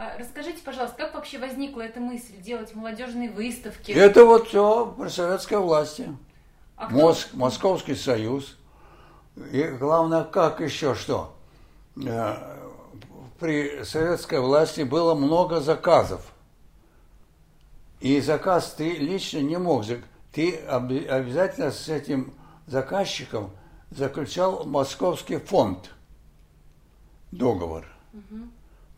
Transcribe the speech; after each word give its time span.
А 0.00 0.16
расскажите, 0.16 0.62
пожалуйста, 0.64 0.96
как 0.96 1.14
вообще 1.14 1.38
возникла 1.38 1.80
эта 1.82 1.98
мысль 1.98 2.36
делать 2.40 2.72
молодежные 2.72 3.30
выставки? 3.30 3.90
Это 3.90 4.24
вот 4.24 4.46
все 4.46 4.94
при 4.96 5.08
советской 5.08 5.58
власти. 5.58 6.16
А 6.76 6.86
кто- 6.86 6.96
Моск, 6.96 7.34
Московский 7.34 7.96
союз. 7.96 8.56
И 9.50 9.64
главное, 9.64 10.22
как 10.22 10.60
еще 10.60 10.94
что? 10.94 11.34
Э, 11.96 12.36
При 13.40 13.82
советской 13.84 14.40
власти 14.40 14.82
было 14.82 15.14
много 15.14 15.60
заказов. 15.60 16.32
И 18.00 18.20
заказ 18.20 18.74
ты 18.74 18.90
лично 18.96 19.38
не 19.38 19.58
мог. 19.58 19.84
Ты 20.32 20.56
обязательно 20.56 21.72
с 21.72 21.88
этим 21.88 22.32
заказчиком 22.66 23.50
заключал 23.90 24.64
Московский 24.64 25.38
фонд 25.38 25.90
договор. 27.32 27.84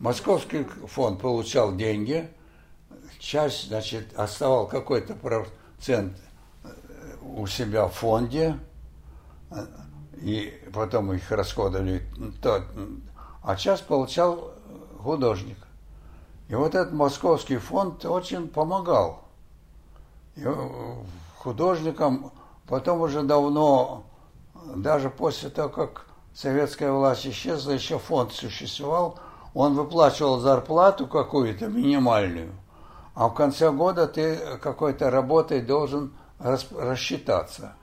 Московский 0.01 0.63
фонд 0.63 1.21
получал 1.21 1.75
деньги, 1.75 2.27
часть, 3.19 3.67
значит, 3.67 4.17
оставал 4.17 4.65
какой-то 4.65 5.13
процент 5.13 6.17
э, 6.63 6.69
у 7.21 7.45
себя 7.45 7.85
в 7.85 7.93
фонде, 7.93 8.57
и 10.19 10.59
потом 10.73 11.13
их 11.13 11.29
расходовали, 11.29 12.03
а 13.43 13.55
часть 13.55 13.85
получал 13.85 14.39
э, 14.39 15.01
художник. 15.03 15.59
И 16.49 16.55
вот 16.55 16.73
этот 16.73 16.93
московский 16.93 17.57
фонд 17.57 18.03
очень 18.03 18.47
помогал. 18.47 19.25
И, 20.35 20.41
э, 20.43 20.55
художникам 21.37 22.31
потом 22.67 23.01
уже 23.01 23.21
давно, 23.21 24.03
даже 24.75 25.11
после 25.11 25.51
того, 25.51 25.69
как 25.69 26.07
советская 26.33 26.91
власть 26.91 27.27
исчезла, 27.27 27.73
еще 27.73 27.99
фонд 27.99 28.31
существовал, 28.33 29.19
он 29.53 29.73
выплачивал 29.75 30.39
зарплату 30.39 31.07
какую-то 31.07 31.67
минимальную, 31.67 32.53
а 33.13 33.27
в 33.27 33.33
конце 33.33 33.71
года 33.71 34.07
ты 34.07 34.37
какой-то 34.61 35.09
работой 35.09 35.61
должен 35.61 36.13
рас- 36.39 36.71
рассчитаться. 36.71 37.75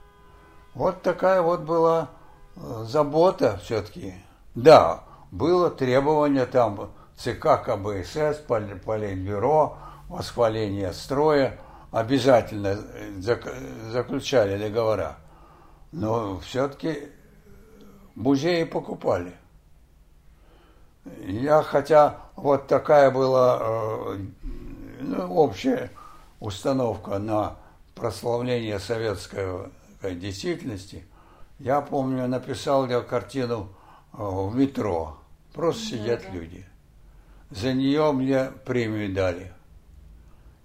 Вот 0.73 1.01
такая 1.01 1.41
вот 1.41 1.61
была 1.61 2.09
э, 2.55 2.83
забота 2.85 3.59
все-таки. 3.63 4.13
Да, 4.55 5.03
было 5.31 5.69
требование 5.69 6.45
там 6.45 6.91
ЦК 7.15 7.63
КБСС, 7.63 8.39
пол- 8.47 8.79
Политбюро, 8.83 9.77
восхваление 10.07 10.93
строя, 10.93 11.59
обязательно 11.91 12.79
э, 12.93 13.11
зак- 13.19 13.91
заключали 13.91 14.57
договора. 14.57 15.17
Но 15.91 16.39
все-таки 16.39 17.09
музеи 18.15 18.63
покупали. 18.63 19.33
Я, 21.25 21.61
хотя 21.63 22.17
вот 22.35 22.67
такая 22.67 23.11
была 23.11 23.59
э, 23.61 24.17
ну, 25.01 25.33
общая 25.33 25.91
установка 26.39 27.19
на 27.19 27.55
прославление 27.95 28.79
советской 28.79 29.69
действительности, 30.01 31.05
я 31.59 31.81
помню, 31.81 32.27
написал 32.27 32.87
я 32.87 33.01
картину 33.01 33.69
э, 34.13 34.17
в 34.19 34.55
метро. 34.55 35.17
Просто 35.53 35.83
сидят 35.83 36.21
Да-да. 36.21 36.35
люди. 36.35 36.65
За 37.49 37.73
нее 37.73 38.11
мне 38.11 38.51
премию 38.65 39.13
дали. 39.13 39.51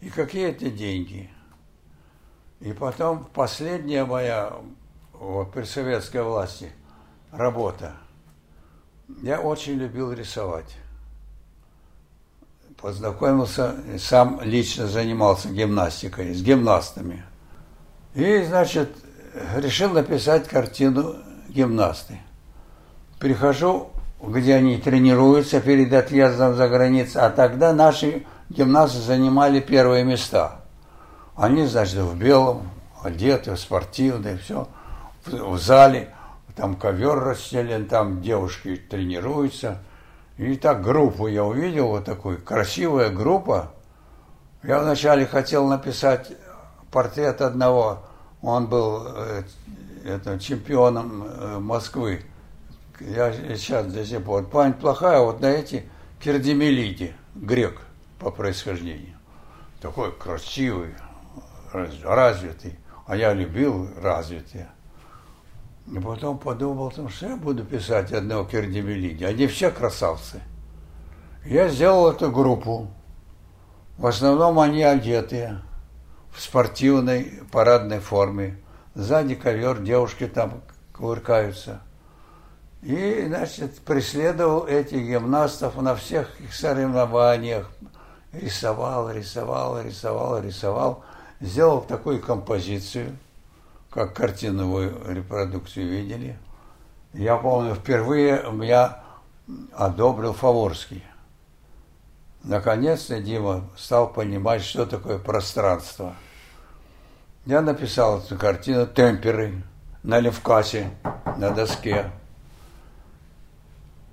И 0.01 0.11
какие-то 0.11 0.71
деньги. 0.71 1.31
И 2.61 2.73
потом 2.73 3.25
последняя 3.25 4.05
моя 4.05 4.53
вот, 5.13 5.53
при 5.53 5.65
советской 5.65 6.23
власти 6.23 6.73
работа. 7.33 7.95
Я 9.23 9.41
очень 9.41 9.75
любил 9.75 10.13
рисовать. 10.13 10.77
Познакомился, 12.81 13.77
сам 13.99 14.41
лично 14.43 14.87
занимался 14.87 15.49
гимнастикой, 15.49 16.35
с 16.35 16.43
гимнастами. 16.43 17.25
И, 18.15 18.43
значит, 18.45 18.91
решил 19.57 19.91
написать 19.91 20.49
картину 20.49 21.17
«Гимнасты». 21.49 22.21
Прихожу, 23.19 23.91
где 24.23 24.55
они 24.55 24.79
тренируются 24.79 25.61
перед 25.61 25.93
отъездом 25.93 26.55
за 26.55 26.69
границу, 26.69 27.21
а 27.23 27.31
тогда 27.31 27.73
наши 27.73 28.27
гимнасты 28.49 28.99
занимали 28.99 29.61
первые 29.61 30.05
места. 30.05 30.61
Они, 31.37 31.67
значит, 31.67 31.97
в 31.97 32.17
белом, 32.17 32.69
одеты, 33.03 33.57
спортивные, 33.57 34.39
все, 34.39 34.69
в, 35.25 35.33
в 35.33 35.59
зале, 35.59 36.14
там 36.57 36.77
ковер 36.77 37.19
расстелен, 37.19 37.87
там 37.87 38.23
девушки 38.23 38.77
тренируются. 38.77 39.83
И 40.37 40.57
так 40.57 40.83
группу 40.83 41.27
я 41.27 41.45
увидел, 41.45 41.89
вот 41.89 42.05
такую, 42.05 42.43
красивая 42.43 43.11
группа. 43.11 43.73
Я 44.63 44.81
вначале 44.81 45.27
хотел 45.27 45.67
написать 45.67 46.33
портрет 46.91 47.41
одного, 47.41 48.05
он 48.41 48.67
был 48.67 49.05
э, 49.07 49.43
это, 50.05 50.39
чемпионом 50.39 51.25
э, 51.25 51.59
Москвы. 51.59 52.23
Я 53.01 53.33
сейчас 53.33 53.87
до 53.87 54.05
сих 54.05 54.23
пор. 54.23 54.45
Память 54.45 54.79
плохая, 54.79 55.21
вот 55.21 55.41
на 55.41 55.47
эти 55.47 55.89
Кердемелиди, 56.21 57.15
грек 57.35 57.81
по 58.19 58.31
происхождению. 58.31 59.17
Такой 59.81 60.13
красивый, 60.13 60.95
раз- 61.73 62.03
развитый. 62.03 62.79
А 63.07 63.17
я 63.17 63.33
любил 63.35 63.91
развитые. 64.01 64.69
И 65.87 65.99
потом 65.99 66.39
подумал, 66.39 66.91
том, 66.91 67.09
что 67.09 67.29
я 67.29 67.37
буду 67.37 67.65
писать 67.65 68.13
одного 68.13 68.45
Кердемелиди. 68.45 69.25
Они 69.25 69.47
все 69.47 69.71
красавцы. 69.71 70.41
Я 71.45 71.69
сделал 71.69 72.11
эту 72.11 72.31
группу. 72.31 72.89
В 73.99 74.07
основном 74.07 74.59
они 74.59 74.83
одетые 74.83 75.61
в 76.33 76.41
спортивной 76.41 77.43
парадной 77.53 78.01
форме. 78.01 78.59
Сзади 78.95 79.35
ковер, 79.35 79.81
девушки 79.81 80.27
там 80.27 80.63
кувыркаются. 80.97 81.81
И, 82.83 83.25
значит, 83.27 83.79
преследовал 83.81 84.67
этих 84.67 85.07
гимнастов 85.07 85.77
на 85.77 85.95
всех 85.95 86.41
их 86.41 86.55
соревнованиях. 86.55 87.71
Рисовал, 88.33 89.11
рисовал, 89.11 89.81
рисовал, 89.83 90.41
рисовал. 90.41 91.05
Сделал 91.41 91.83
такую 91.83 92.21
композицию, 92.21 93.17
как 93.95 94.13
картиновую 94.13 95.15
репродукцию 95.15 95.89
видели. 95.89 96.37
Я 97.13 97.37
помню, 97.37 97.77
впервые 97.77 98.45
я 98.65 99.05
одобрил 99.73 100.33
Фаворский. 100.33 101.05
Наконец-то 102.43 103.23
Дима 103.23 103.71
стал 103.77 104.13
понимать, 104.13 104.63
что 104.63 104.85
такое 104.85 105.19
пространство. 105.19 106.15
Я 107.47 107.61
написал 107.61 108.19
эту 108.19 108.37
картину 108.37 108.87
«Темперы» 108.87 109.63
на 110.03 110.19
левкасе, 110.19 110.91
на 111.37 111.51
доске. 111.51 112.11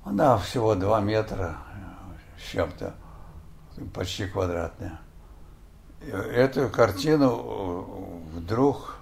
Она 0.04 0.38
всего 0.38 0.76
два 0.76 1.00
метра 1.00 1.58
с 2.38 2.52
чем-то, 2.52 2.94
почти 3.96 4.28
квадратная. 4.28 5.00
Эту 6.02 6.70
картину 6.70 8.22
вдруг 8.32 9.01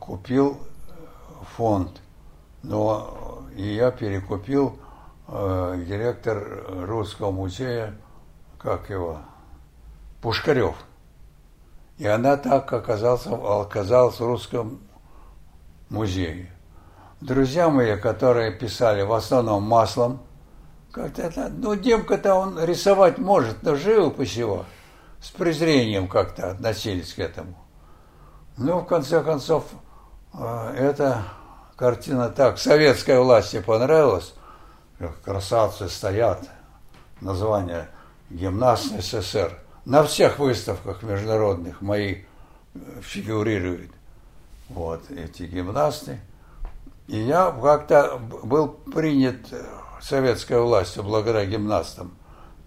купил 0.00 0.58
фонд, 1.56 2.00
но 2.62 3.44
и 3.56 3.74
я 3.74 3.90
перекупил 3.90 4.78
э, 5.28 5.84
директор 5.86 6.64
Русского 6.86 7.30
музея, 7.30 7.94
как 8.58 8.90
его, 8.90 9.20
Пушкарев. 10.20 10.74
И 11.98 12.06
она 12.06 12.36
так 12.36 12.72
оказалась, 12.72 13.26
оказалась 13.26 14.20
в 14.20 14.24
Русском 14.24 14.80
музее. 15.88 16.52
Друзья 17.20 17.68
мои, 17.68 17.96
которые 17.96 18.52
писали 18.52 19.02
в 19.02 19.12
основном 19.12 19.64
маслом, 19.64 20.20
как-то 20.92 21.50
ну, 21.50 21.74
Демка-то 21.74 22.34
он 22.34 22.64
рисовать 22.64 23.18
может, 23.18 23.62
но 23.62 23.74
живопись 23.74 24.34
его 24.34 24.64
с 25.20 25.30
презрением 25.30 26.08
как-то 26.08 26.52
относились 26.52 27.14
к 27.14 27.18
этому. 27.18 27.54
Ну, 28.60 28.80
в 28.80 28.86
конце 28.86 29.22
концов, 29.22 29.66
э, 30.34 30.74
эта 30.76 31.22
картина 31.76 32.28
так 32.28 32.58
советской 32.58 33.20
власти 33.20 33.60
понравилась. 33.60 34.34
Красавцы 35.24 35.88
стоят, 35.88 36.42
название 37.20 37.88
«Гимнаст 38.30 39.00
СССР». 39.00 39.56
На 39.84 40.02
всех 40.02 40.40
выставках 40.40 41.04
международных 41.04 41.80
мои 41.80 42.16
э, 42.74 42.78
фигурируют 43.00 43.92
вот 44.68 45.08
эти 45.08 45.44
гимнасты. 45.44 46.20
И 47.06 47.16
я 47.16 47.52
как-то 47.62 48.18
был 48.18 48.68
принят 48.68 49.38
советской 50.02 50.60
властью 50.60 51.04
благодаря 51.04 51.46
гимнастам. 51.46 52.10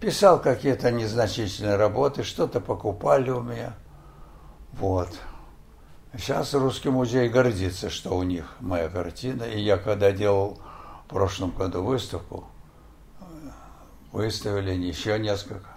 Писал 0.00 0.40
какие-то 0.40 0.90
незначительные 0.90 1.76
работы, 1.76 2.22
что-то 2.22 2.60
покупали 2.60 3.28
у 3.28 3.42
меня. 3.42 3.74
Вот. 4.72 5.10
Сейчас 6.16 6.52
Русский 6.52 6.90
музей 6.90 7.28
гордится, 7.28 7.88
что 7.88 8.16
у 8.16 8.22
них 8.22 8.56
моя 8.60 8.88
картина. 8.88 9.44
И 9.44 9.60
я 9.60 9.78
когда 9.78 10.12
делал 10.12 10.58
в 11.06 11.08
прошлом 11.08 11.50
году 11.52 11.82
выставку, 11.82 12.44
выставили 14.12 14.72
еще 14.72 15.18
несколько. 15.18 15.68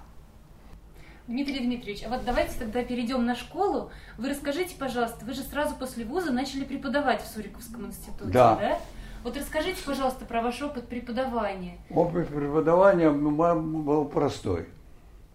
Дмитрий 1.28 1.62
Дмитриевич, 1.62 2.04
а 2.06 2.10
вот 2.10 2.24
давайте 2.24 2.60
тогда 2.60 2.84
перейдем 2.84 3.26
на 3.26 3.36
школу. 3.36 3.90
Вы 4.18 4.30
расскажите, 4.30 4.76
пожалуйста, 4.78 5.26
вы 5.26 5.34
же 5.34 5.42
сразу 5.42 5.74
после 5.76 6.06
вуза 6.06 6.32
начали 6.32 6.66
преподавать 6.66 7.24
в 7.24 7.28
Суриковском 7.28 7.88
институте, 7.88 8.32
Да. 8.32 8.56
да? 8.58 8.80
Вот 9.24 9.36
расскажите, 9.36 9.82
пожалуйста, 9.84 10.24
про 10.26 10.44
ваш 10.44 10.62
опыт 10.62 10.88
преподавания. 10.88 11.80
Опыт 11.90 12.28
преподавания 12.28 13.10
был 13.10 14.06
простой. 14.06 14.68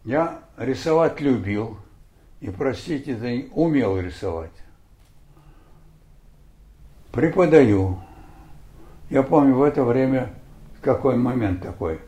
Я 0.04 0.42
рисовать 0.56 1.20
любил 1.20 1.76
и, 2.40 2.50
простите, 2.50 3.50
умел 3.52 3.98
рисовать. 3.98 4.52
Преподаю. 7.12 7.98
Я 9.08 9.22
помню 9.22 9.54
в 9.54 9.62
это 9.62 9.82
время 9.82 10.30
какой 10.80 11.16
момент 11.16 11.62
такой. 11.62 12.00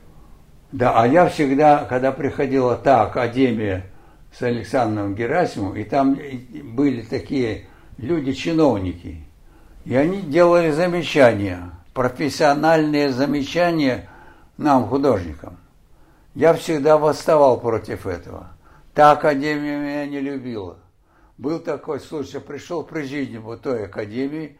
Да, 0.70 1.00
а 1.00 1.06
я 1.06 1.28
всегда, 1.28 1.84
когда 1.84 2.12
приходила 2.12 2.76
та 2.76 3.02
академия 3.02 3.87
с 4.32 4.43
Александром 4.43 5.14
Герасимовым, 5.14 5.76
и 5.76 5.84
там 5.84 6.19
были 6.75 7.02
такие 7.02 7.66
люди-чиновники, 7.99 9.25
и 9.84 9.94
они 9.94 10.22
делали 10.22 10.70
замечания, 10.70 11.70
профессиональные 11.93 13.10
замечания 13.10 14.08
нам, 14.56 14.87
художникам. 14.87 15.58
Я 16.34 16.54
всегда 16.54 16.96
восставал 16.96 17.60
против 17.60 18.06
этого. 18.06 18.46
Та 18.94 19.12
академия 19.12 19.78
меня 19.78 20.06
не 20.06 20.20
любила. 20.20 20.78
Был 21.37 21.58
такой 21.58 22.00
случай, 22.00 22.38
пришел 22.38 22.82
президент 22.82 23.44
вот 23.44 23.62
той 23.62 23.84
академии, 23.84 24.56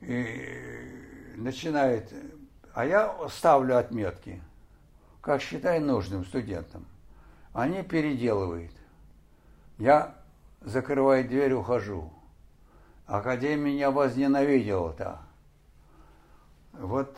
и 0.00 1.34
начинает, 1.36 2.12
а 2.74 2.84
я 2.84 3.14
ставлю 3.28 3.78
отметки, 3.78 4.42
как 5.20 5.40
считаю 5.40 5.82
нужным 5.84 6.24
студентам. 6.24 6.86
Они 7.52 7.82
переделывают. 7.82 8.72
Я 9.78 10.14
закрываю 10.60 11.26
дверь, 11.26 11.52
ухожу. 11.52 12.12
Академия 13.06 13.72
меня 13.72 13.90
возненавидела-то. 13.90 15.18
Вот, 16.72 17.16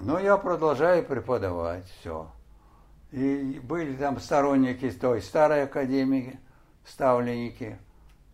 но 0.00 0.18
я 0.20 0.36
продолжаю 0.36 1.04
преподавать, 1.04 1.86
все. 2.00 2.30
И 3.10 3.60
были 3.62 3.96
там 3.96 4.20
сторонники 4.20 4.90
той 4.90 5.20
старой 5.20 5.64
академии, 5.64 6.38
ставленники, 6.86 7.78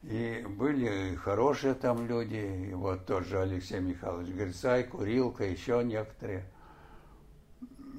и 0.02 0.44
были 0.49 1.14
хорошие 1.17 1.75
там 1.75 2.06
люди, 2.06 2.69
и 2.70 2.75
вот 2.75 3.06
тот 3.06 3.26
же 3.26 3.41
Алексей 3.41 3.81
Михайлович 3.81 4.29
Грицай, 4.29 4.85
Курилка, 4.85 5.44
еще 5.44 5.82
некоторые. 5.85 6.44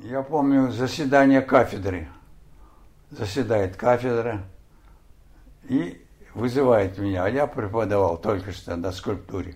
Я 0.01 0.23
помню 0.23 0.71
заседание 0.71 1.41
кафедры. 1.41 2.07
Заседает 3.11 3.75
кафедра 3.75 4.41
и 5.67 6.03
вызывает 6.33 6.97
меня, 6.97 7.25
а 7.25 7.29
я 7.29 7.45
преподавал 7.45 8.17
только 8.17 8.51
что 8.51 8.75
на 8.75 8.91
скульптуре. 8.91 9.55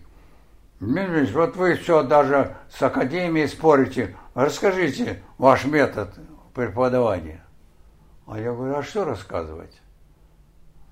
Дмитрий 0.80 1.26
вот 1.32 1.56
вы 1.56 1.76
все 1.76 2.04
даже 2.04 2.56
с 2.70 2.82
академией 2.82 3.48
спорите. 3.48 4.16
Расскажите 4.34 5.24
ваш 5.38 5.66
метод 5.66 6.14
преподавания. 6.54 7.44
А 8.28 8.38
я 8.38 8.52
говорю, 8.52 8.76
а 8.76 8.84
что 8.84 9.06
рассказывать? 9.06 9.82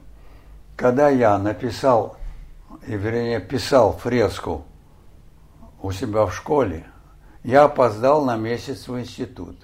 Когда 0.77 1.09
я 1.09 1.37
написал, 1.39 2.17
и 2.87 2.93
вернее 2.93 3.41
писал 3.41 3.93
фреску 3.93 4.65
у 5.83 5.91
себя 5.91 6.25
в 6.25 6.35
школе, 6.35 6.87
я 7.43 7.65
опоздал 7.65 8.25
на 8.25 8.37
месяц 8.37 8.87
в 8.87 8.99
институт. 8.99 9.57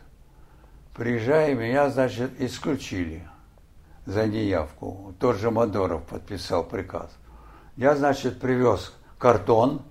Приезжая, 0.94 1.54
меня, 1.54 1.88
значит, 1.88 2.32
исключили 2.40 3.26
за 4.06 4.26
неявку. 4.26 5.14
Тот 5.18 5.36
же 5.36 5.50
Мадоров 5.50 6.02
подписал 6.04 6.64
приказ. 6.64 7.10
Я, 7.76 7.96
значит, 7.96 8.38
привез 8.38 8.94
картон, 9.18 9.82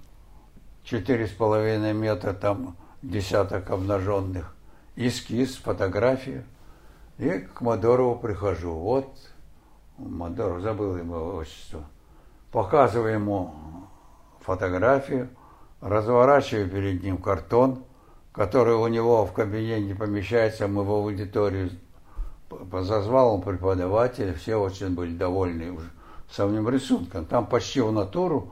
четыре 0.85 1.27
с 1.27 1.31
половиной 1.31 1.91
метра, 1.91 2.31
там 2.31 2.77
десяток 3.01 3.69
обнаженных, 3.71 4.55
эскиз, 4.95 5.57
фотографию. 5.57 6.45
И 7.17 7.39
к 7.39 7.59
Мадорову 7.59 8.15
прихожу. 8.15 8.73
Вот 8.73 9.13
Мадоров, 9.97 10.61
забыл 10.61 10.95
его 10.95 11.35
отчество. 11.35 11.83
Показываю 12.53 13.15
ему 13.15 13.53
фотографию, 14.39 15.27
разворачиваю 15.81 16.69
перед 16.69 17.03
ним 17.03 17.17
картон, 17.17 17.83
который 18.31 18.75
у 18.75 18.87
него 18.87 19.25
в 19.25 19.33
кабинете 19.33 19.93
помещается, 19.93 20.69
мы 20.69 20.85
в 20.85 20.91
аудиторию 20.91 21.69
зазвал 22.71 23.35
он 23.35 23.41
преподавателя, 23.41 24.33
все 24.33 24.55
очень 24.55 24.95
были 24.95 25.17
довольны 25.17 25.71
уже 25.73 25.89
самим 26.35 26.67
рисунком. 26.69 27.25
Там 27.25 27.45
почти 27.45 27.81
в 27.81 27.91
натуру, 27.91 28.51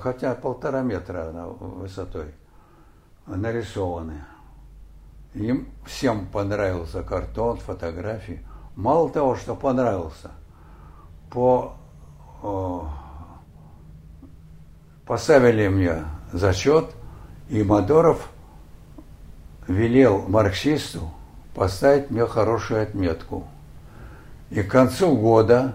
хотя 0.00 0.34
полтора 0.34 0.82
метра 0.82 1.30
высотой 1.32 2.34
нарисованы. 3.26 4.24
Им 5.34 5.68
всем 5.84 6.26
понравился 6.26 7.02
картон, 7.02 7.58
фотографии. 7.58 8.44
Мало 8.76 9.08
того, 9.08 9.36
что 9.36 9.54
понравился, 9.54 10.30
по, 11.30 11.74
о, 12.42 12.88
поставили 15.06 15.68
мне 15.68 16.04
зачет, 16.32 16.90
и 17.48 17.62
Мадоров 17.62 18.28
велел 19.66 20.22
марксисту 20.28 21.10
поставить 21.54 22.10
мне 22.10 22.26
хорошую 22.26 22.82
отметку. 22.82 23.44
И 24.50 24.62
к 24.62 24.70
концу 24.70 25.16
года 25.16 25.74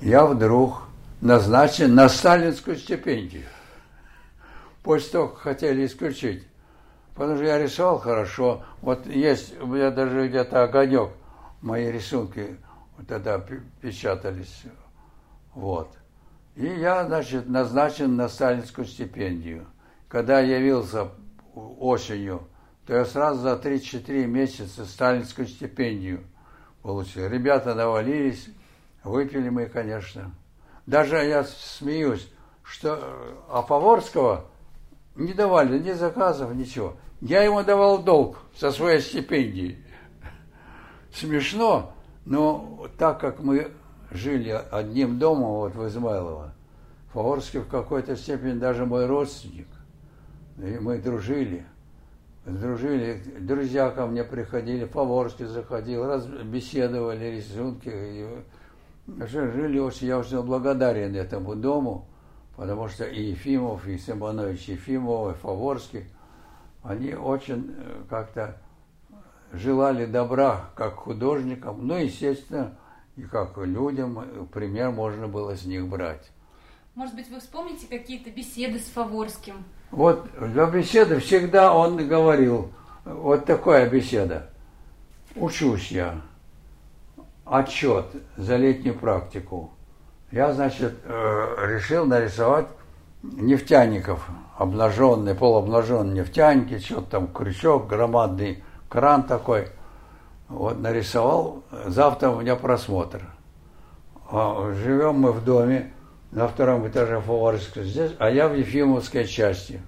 я 0.00 0.24
вдруг 0.26 0.82
назначен 1.20 1.94
на 1.94 2.08
сталинскую 2.08 2.76
стипендию. 2.76 3.44
После 4.82 5.12
того, 5.12 5.28
как 5.28 5.38
хотели 5.38 5.84
исключить. 5.84 6.46
Потому 7.14 7.36
что 7.36 7.44
я 7.44 7.58
рисовал 7.58 7.98
хорошо. 7.98 8.64
Вот 8.80 9.06
есть 9.06 9.60
у 9.60 9.66
меня 9.66 9.90
даже 9.90 10.28
где-то 10.28 10.62
огонек, 10.62 11.10
мои 11.60 11.90
рисунки 11.90 12.56
тогда 13.06 13.38
печатались. 13.80 14.62
Вот. 15.54 15.94
И 16.56 16.66
я, 16.66 17.04
значит, 17.04 17.48
назначен 17.48 18.16
на 18.16 18.28
сталинскую 18.28 18.86
стипендию. 18.86 19.66
Когда 20.08 20.40
явился 20.40 21.08
осенью, 21.54 22.42
то 22.86 22.94
я 22.94 23.04
сразу 23.04 23.42
за 23.42 23.52
3-4 23.52 24.26
месяца 24.26 24.84
сталинскую 24.84 25.46
стипендию 25.46 26.20
получил. 26.82 27.28
Ребята 27.28 27.74
навалились, 27.74 28.48
выпили 29.04 29.48
мы, 29.48 29.66
конечно. 29.66 30.34
Даже 30.86 31.16
я 31.16 31.44
смеюсь, 31.44 32.30
что 32.62 32.98
а 33.48 33.62
Поворского 33.62 34.46
не 35.14 35.32
давали 35.32 35.78
ни 35.78 35.92
заказов, 35.92 36.54
ничего. 36.54 36.96
Я 37.20 37.42
ему 37.42 37.62
давал 37.62 38.02
долг 38.02 38.38
со 38.56 38.72
своей 38.72 39.00
стипендии. 39.00 39.78
Смешно, 41.12 41.92
но 42.24 42.88
так 42.96 43.20
как 43.20 43.40
мы 43.40 43.72
жили 44.10 44.58
одним 44.70 45.18
домом 45.18 45.52
вот 45.52 45.74
в 45.74 45.86
Измайлово, 45.86 46.54
Фаворский 47.12 47.60
в 47.60 47.68
какой-то 47.68 48.16
степени 48.16 48.58
даже 48.58 48.86
мой 48.86 49.06
родственник. 49.06 49.68
И 50.58 50.78
мы 50.78 50.98
дружили. 50.98 51.66
Дружили, 52.46 53.22
друзья 53.38 53.90
ко 53.90 54.06
мне 54.06 54.24
приходили, 54.24 54.86
Фаворский 54.86 55.44
заходил, 55.44 56.06
раз 56.06 56.24
беседовали, 56.26 57.36
рисунки. 57.36 57.90
Жили 59.18 59.78
очень, 59.78 60.08
я 60.08 60.18
очень 60.18 60.42
благодарен 60.42 61.14
этому 61.14 61.54
дому, 61.54 62.06
потому 62.56 62.88
что 62.88 63.04
и 63.04 63.30
Ефимов, 63.30 63.86
и 63.86 63.98
Симонович 63.98 64.68
Ефимов, 64.68 65.34
и 65.34 65.38
Фаворский, 65.38 66.04
они 66.82 67.14
очень 67.14 67.74
э, 67.76 68.02
как-то 68.08 68.56
желали 69.52 70.06
добра 70.06 70.70
как 70.74 70.94
художникам, 70.94 71.86
ну, 71.86 71.96
естественно, 71.96 72.76
и 73.16 73.22
как 73.22 73.58
людям, 73.58 74.48
пример 74.52 74.90
можно 74.90 75.28
было 75.28 75.56
с 75.56 75.64
них 75.64 75.86
брать. 75.88 76.30
Может 76.94 77.14
быть, 77.14 77.28
вы 77.30 77.40
вспомните 77.40 77.86
какие-то 77.86 78.30
беседы 78.30 78.78
с 78.78 78.86
Фаворским? 78.86 79.64
Вот 79.90 80.28
для 80.38 80.66
беседы 80.66 81.18
всегда 81.20 81.74
он 81.74 81.96
говорил, 82.08 82.72
вот 83.04 83.44
такая 83.44 83.88
беседа. 83.88 84.50
Учусь 85.36 85.90
я, 85.90 86.20
отчет 87.50 88.06
за 88.36 88.56
летнюю 88.56 88.94
практику. 88.94 89.70
Я, 90.30 90.52
значит, 90.52 90.94
э, 91.04 91.56
решил 91.66 92.06
нарисовать 92.06 92.68
нефтяников, 93.22 94.24
обнаженные, 94.56 95.34
полуобнаженные 95.34 96.20
нефтяники, 96.20 96.78
что-то 96.78 97.10
там 97.10 97.26
крючок, 97.26 97.88
громадный 97.88 98.62
кран 98.88 99.24
такой. 99.24 99.68
Вот 100.48 100.80
нарисовал, 100.80 101.64
завтра 101.86 102.30
у 102.30 102.40
меня 102.40 102.54
просмотр. 102.54 103.22
А, 104.30 104.72
живем 104.72 105.16
мы 105.16 105.32
в 105.32 105.44
доме, 105.44 105.92
на 106.30 106.46
втором 106.46 106.86
этаже 106.86 107.20
Фаворска 107.20 107.82
здесь, 107.82 108.12
а 108.20 108.30
я 108.30 108.48
в 108.48 108.54
Ефимовской 108.54 109.26
части. 109.26 109.80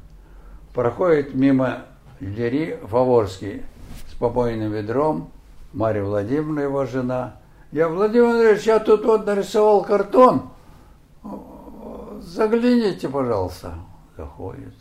Проходит 0.74 1.34
мимо 1.34 1.84
двери 2.18 2.80
Фаворский 2.82 3.62
с 4.10 4.14
помойным 4.14 4.72
ведром, 4.72 5.30
Марья 5.72 6.02
Владимировна, 6.02 6.60
его 6.60 6.84
жена. 6.86 7.36
Я, 7.72 7.88
Владимир 7.88 8.26
Андреевич, 8.26 8.64
я 8.64 8.78
тут 8.78 9.04
вот 9.06 9.26
нарисовал 9.26 9.82
картон. 9.82 10.50
Загляните, 12.20 13.08
пожалуйста. 13.08 13.74
Заходит. 14.16 14.74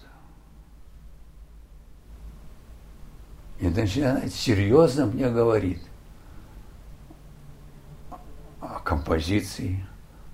И 3.62 3.70
начинает 3.70 4.34
серьезно 4.34 5.06
мне 5.06 5.30
говорит 5.30 5.82
о 8.60 8.80
композиции, 8.80 9.86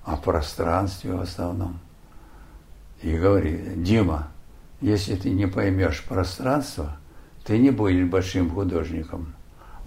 о 0.03 0.17
пространстве 0.17 1.13
в 1.13 1.21
основном. 1.21 1.79
И 3.03 3.15
говорит, 3.15 3.83
Дима, 3.83 4.29
если 4.81 5.15
ты 5.15 5.29
не 5.29 5.45
поймешь 5.45 6.03
пространство, 6.03 6.97
ты 7.45 7.59
не 7.59 7.69
будешь 7.69 8.09
большим 8.09 8.49
художником. 8.49 9.35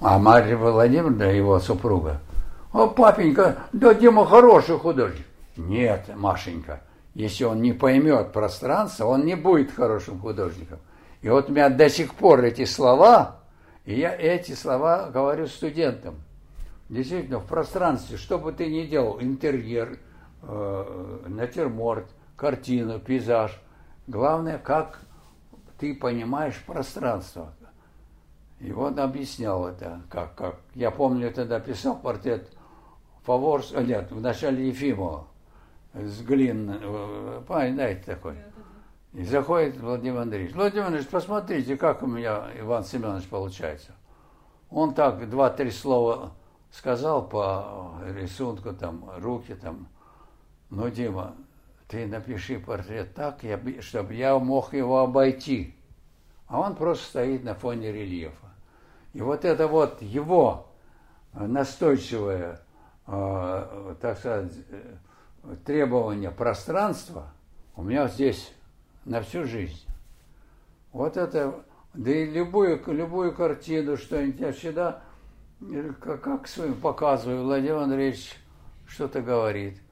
А 0.00 0.18
Марья 0.18 0.56
Владимировна, 0.56 1.24
его 1.24 1.58
супруга, 1.58 2.20
о, 2.72 2.86
папенька, 2.88 3.64
да 3.72 3.94
Дима 3.94 4.24
хороший 4.26 4.78
художник. 4.78 5.26
Нет, 5.56 6.10
Машенька, 6.14 6.82
если 7.14 7.44
он 7.44 7.60
не 7.60 7.72
поймет 7.72 8.32
пространство, 8.32 9.06
он 9.06 9.24
не 9.24 9.34
будет 9.34 9.72
хорошим 9.72 10.20
художником. 10.20 10.78
И 11.22 11.28
вот 11.28 11.50
у 11.50 11.52
меня 11.52 11.68
до 11.68 11.90
сих 11.90 12.14
пор 12.14 12.44
эти 12.44 12.64
слова, 12.64 13.40
и 13.84 13.94
я 13.98 14.14
эти 14.16 14.52
слова 14.52 15.10
говорю 15.12 15.46
студентам. 15.46 16.16
Действительно, 16.88 17.38
в 17.38 17.46
пространстве, 17.46 18.16
что 18.16 18.38
бы 18.38 18.52
ты 18.52 18.66
ни 18.66 18.86
делал, 18.86 19.20
интерьер– 19.20 19.98
э, 20.42 21.18
натюрморт, 21.26 22.06
картину, 22.36 22.98
пейзаж. 22.98 23.60
Главное, 24.06 24.58
как 24.58 25.00
ты 25.78 25.94
понимаешь 25.94 26.62
пространство. 26.66 27.52
И 28.58 28.72
он 28.72 28.98
объяснял 28.98 29.66
это, 29.66 30.02
как, 30.10 30.34
как. 30.34 30.56
Я 30.74 30.90
помню, 30.90 31.32
тогда 31.32 31.60
писал 31.60 31.96
портрет 31.96 32.50
Фаворс, 33.30 33.72
а 33.76 33.82
нет, 33.84 34.10
в 34.10 34.20
начале 34.20 34.66
Ефимова, 34.70 35.24
с 35.94 36.20
глин, 36.22 36.80
э, 36.82 37.42
знаете 37.46 38.02
такой. 38.04 38.34
И 39.12 39.22
заходит 39.22 39.78
Владимир 39.78 40.22
Андреевич. 40.22 40.52
Владимир 40.52 40.86
Андреевич, 40.86 41.08
посмотрите, 41.08 41.76
как 41.76 42.02
у 42.02 42.08
меня 42.08 42.48
Иван 42.58 42.82
Семенович 42.82 43.28
получается. 43.28 43.92
Он 44.68 44.94
так 44.94 45.30
два-три 45.30 45.70
слова 45.70 46.32
сказал 46.72 47.28
по 47.28 47.92
рисунку, 48.16 48.72
там, 48.72 49.08
руки, 49.18 49.54
там, 49.54 49.86
ну, 50.68 50.90
Дима, 50.90 51.36
ты 51.86 52.08
напиши 52.08 52.58
портрет 52.58 53.14
так, 53.14 53.44
чтобы 53.78 54.14
я 54.14 54.36
мог 54.40 54.74
его 54.74 54.98
обойти. 54.98 55.76
А 56.48 56.58
он 56.58 56.74
просто 56.74 57.06
стоит 57.06 57.44
на 57.44 57.54
фоне 57.54 57.92
рельефа. 57.92 58.48
И 59.12 59.20
вот 59.20 59.44
это 59.44 59.68
вот 59.68 60.02
его 60.02 60.66
настойчивое, 61.32 62.54
э, 62.54 62.58
так 63.06 64.18
сказать, 64.18 64.52
требование 65.64 66.30
пространства 66.30 67.32
у 67.76 67.82
меня 67.82 68.08
здесь 68.08 68.52
на 69.04 69.22
всю 69.22 69.44
жизнь. 69.44 69.84
Вот 70.92 71.16
это, 71.16 71.64
да 71.94 72.10
и 72.10 72.30
любую, 72.30 72.82
любую 72.86 73.34
картину, 73.34 73.96
что-нибудь, 73.96 74.40
я 74.40 74.52
всегда, 74.52 75.02
как, 76.00 76.20
как 76.20 76.48
своим 76.48 76.74
показываю, 76.74 77.44
Владимир 77.44 77.76
Андреевич 77.78 78.36
что-то 78.86 79.22
говорит– 79.22 79.80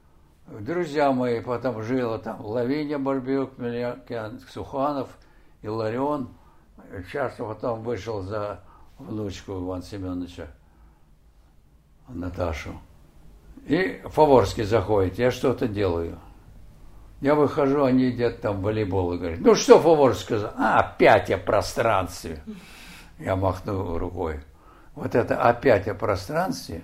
друзья 0.59 1.11
мои, 1.11 1.41
потом 1.41 1.81
жила 1.83 2.17
там 2.17 2.43
Лавиния 2.45 2.97
Барбюк, 2.97 3.51
Суханов, 4.51 5.09
Иларион. 5.61 6.29
Часто 7.11 7.43
потом 7.43 7.83
вышел 7.83 8.21
за 8.21 8.61
внучку 8.97 9.53
Ивана 9.53 9.83
Семеновича, 9.83 10.47
Наташу. 12.07 12.79
И 13.65 14.01
Фаворский 14.05 14.63
заходит, 14.63 15.19
я 15.19 15.31
что-то 15.31 15.67
делаю. 15.67 16.19
Я 17.21 17.35
выхожу, 17.35 17.83
они 17.83 18.05
едят 18.05 18.41
там 18.41 18.61
волейбол 18.61 19.13
и 19.13 19.17
говорят, 19.17 19.39
ну 19.39 19.55
что 19.55 19.79
Фаворский 19.79 20.23
сказал? 20.23 20.53
А, 20.57 20.79
опять 20.79 21.29
о 21.29 21.37
пространстве. 21.37 22.41
Я 23.19 23.35
махну 23.35 23.97
рукой. 23.97 24.39
Вот 24.95 25.15
это 25.15 25.41
опять 25.41 25.87
о 25.87 25.93
пространстве, 25.93 26.83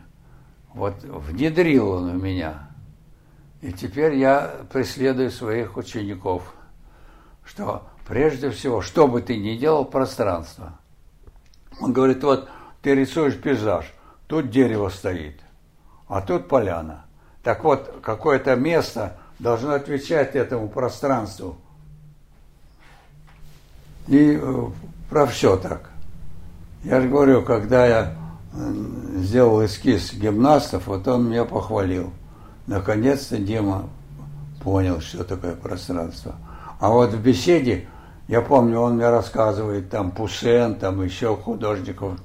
вот 0.73 0.95
внедрил 1.03 1.89
он 1.89 2.17
в 2.17 2.21
меня– 2.21 2.69
и 3.65 3.71
теперь 3.71 4.13
я 4.13 4.57
преследую 4.71 5.31
своих 5.31 5.75
учеников, 5.75 6.53
что 7.43 7.87
прежде 8.07 8.51
всего, 8.51 8.81
что 8.81 9.07
бы 9.07 9.23
ты 9.23 9.37
ни 9.37 9.57
делал, 9.57 9.85
пространство. 9.85 10.77
Он 11.79 11.91
говорит, 11.91 12.23
вот 12.23 12.47
ты 12.83 12.93
рисуешь 12.93 13.41
пейзаж, 13.41 13.91
тут 14.27 14.51
дерево 14.51 14.89
стоит, 14.89 15.41
а 16.07 16.21
тут 16.21 16.47
поляна. 16.47 17.05
Так 17.43 17.63
вот, 17.63 17.99
какое-то 18.01 18.55
место 18.55 19.17
должно 19.39 19.73
отвечать 19.73 20.35
этому 20.35 20.67
пространству. 20.67 21.57
И 24.07 24.39
э, 24.41 24.65
про 25.09 25.25
все 25.25 25.57
так. 25.57 25.89
Я 26.83 27.01
же 27.01 27.07
говорю, 27.07 27.41
когда 27.43 27.85
я 27.85 28.15
э, 28.53 28.73
сделал 29.17 29.65
эскиз 29.65 30.13
гимнастов, 30.13 30.87
вот 30.87 31.07
он 31.07 31.29
меня 31.29 31.45
похвалил– 31.45 32.11
Наконец-то 32.67 33.37
Дима 33.37 33.89
понял, 34.63 34.99
что 34.99 35.23
такое 35.23 35.55
пространство. 35.55 36.35
А 36.79 36.89
вот 36.89 37.11
в 37.11 37.21
беседе, 37.21 37.87
я 38.27 38.41
помню, 38.41 38.79
он 38.79 38.95
мне 38.95 39.09
рассказывает, 39.09 39.89
там 39.89 40.11
Пусен, 40.11 40.75
там 40.75 41.03
еще 41.03 41.35
художников, 41.35 42.19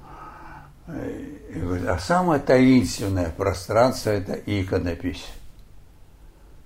говорит, 0.86 1.39
а 1.52 1.98
самое 1.98 2.40
таинственное 2.40 3.30
пространство– 3.30 4.10
это 4.10 4.34
иконопись. 4.34 5.26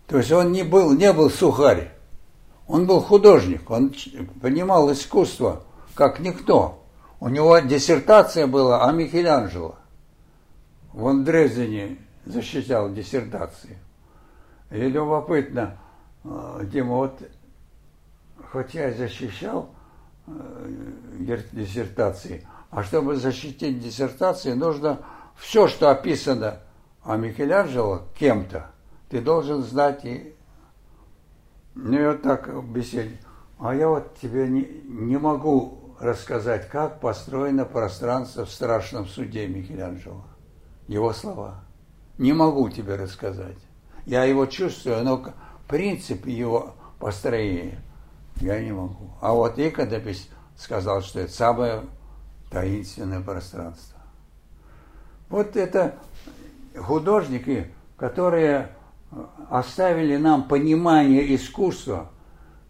То 0.06 0.18
есть 0.18 0.30
он 0.32 0.52
не 0.52 0.62
был, 0.62 0.92
не 0.92 1.12
был 1.12 1.30
сухарь, 1.30 1.90
он 2.66 2.86
был 2.86 3.00
художник, 3.00 3.70
он 3.70 3.94
понимал 4.40 4.92
искусство, 4.92 5.62
как 5.94 6.20
никто. 6.20 6.82
У 7.20 7.28
него 7.28 7.58
диссертация 7.58 8.46
была 8.46 8.86
о 8.86 8.92
Микеланджело. 8.92 9.76
В 10.92 11.24
Дрездене 11.24 11.98
защищал 12.26 12.92
диссертации. 12.92 13.78
И 14.70 14.80
любопытно, 14.80 15.78
э, 16.24 16.60
Дима, 16.64 16.96
вот 16.96 17.22
хоть 18.50 18.74
я 18.74 18.92
защищал 18.92 19.70
э, 20.26 20.66
диссертации, 21.52 22.46
а 22.74 22.82
чтобы 22.82 23.16
защитить 23.16 23.80
диссертации, 23.80 24.52
нужно 24.52 25.00
все, 25.36 25.68
что 25.68 25.90
описано 25.90 26.58
о 27.04 27.16
Микеланджело 27.16 28.02
кем-то, 28.18 28.70
ты 29.08 29.20
должен 29.20 29.62
знать 29.62 30.04
и... 30.04 30.34
Ну 31.76 31.98
и 31.98 32.06
вот 32.06 32.22
так 32.22 32.64
беседе. 32.64 33.18
А 33.58 33.74
я 33.74 33.88
вот 33.88 34.16
тебе 34.20 34.48
не, 34.48 34.62
не 34.84 35.16
могу 35.16 35.94
рассказать, 36.00 36.68
как 36.68 37.00
построено 37.00 37.64
пространство 37.64 38.44
в 38.44 38.50
страшном 38.50 39.06
суде 39.06 39.46
Микеланджело. 39.46 40.24
Его 40.88 41.12
слова. 41.12 41.62
Не 42.18 42.32
могу 42.32 42.68
тебе 42.70 42.96
рассказать. 42.96 43.58
Я 44.04 44.24
его 44.24 44.46
чувствую, 44.46 44.98
оно 44.98 45.24
принцип 45.68 46.26
его 46.26 46.74
построения 46.98 47.80
я 48.40 48.60
не 48.60 48.72
могу. 48.72 49.10
А 49.20 49.32
вот 49.32 49.58
иконопись 49.58 50.28
сказал, 50.56 51.02
что 51.02 51.20
это 51.20 51.32
самое 51.32 51.82
таинственное 52.54 53.20
пространство. 53.20 53.98
Вот 55.28 55.56
это 55.56 55.96
художники, 56.78 57.72
которые 57.96 58.70
оставили 59.50 60.16
нам 60.16 60.46
понимание 60.46 61.34
искусства 61.34 62.12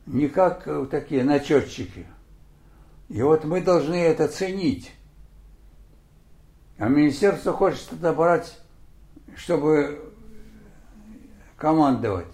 не 0.07 0.29
как 0.29 0.67
такие 0.91 1.23
начетчики. 1.23 2.07
И 3.11 3.21
вот 3.21 3.45
мы 3.45 3.61
должны 3.61 3.97
это 3.97 4.27
ценить. 4.27 4.91
А 6.79 6.89
министерство 6.89 7.53
хочет 7.53 7.93
это 7.93 8.15
брать, 8.15 8.59
чтобы 9.37 10.13
командовать. 11.59 12.33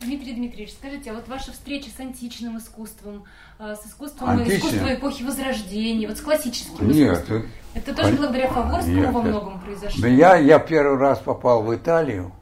Дмитрий 0.00 0.34
Дмитриевич, 0.34 0.74
скажите, 0.74 1.10
а 1.10 1.14
вот 1.14 1.26
ваша 1.26 1.50
встреча 1.50 1.90
с 1.90 1.98
античным 1.98 2.58
искусством, 2.58 3.24
э, 3.58 3.74
с 3.74 3.84
искусством 3.86 4.42
искусства 4.44 4.94
эпохи 4.94 5.24
Возрождения, 5.24 6.06
вот 6.06 6.18
с 6.18 6.20
классическим 6.20 6.88
Нет, 6.88 7.14
искусством, 7.14 7.46
это 7.74 7.94
тоже 7.94 8.14
благодаря 8.14 8.48
Фаворскому 8.48 8.94
Нет, 8.94 9.12
во 9.12 9.22
многом 9.22 9.60
произошло? 9.60 10.06
Я, 10.06 10.36
я 10.36 10.60
первый 10.60 10.98
раз 10.98 11.18
попал 11.18 11.64
в 11.64 11.74
Италию, 11.74 12.32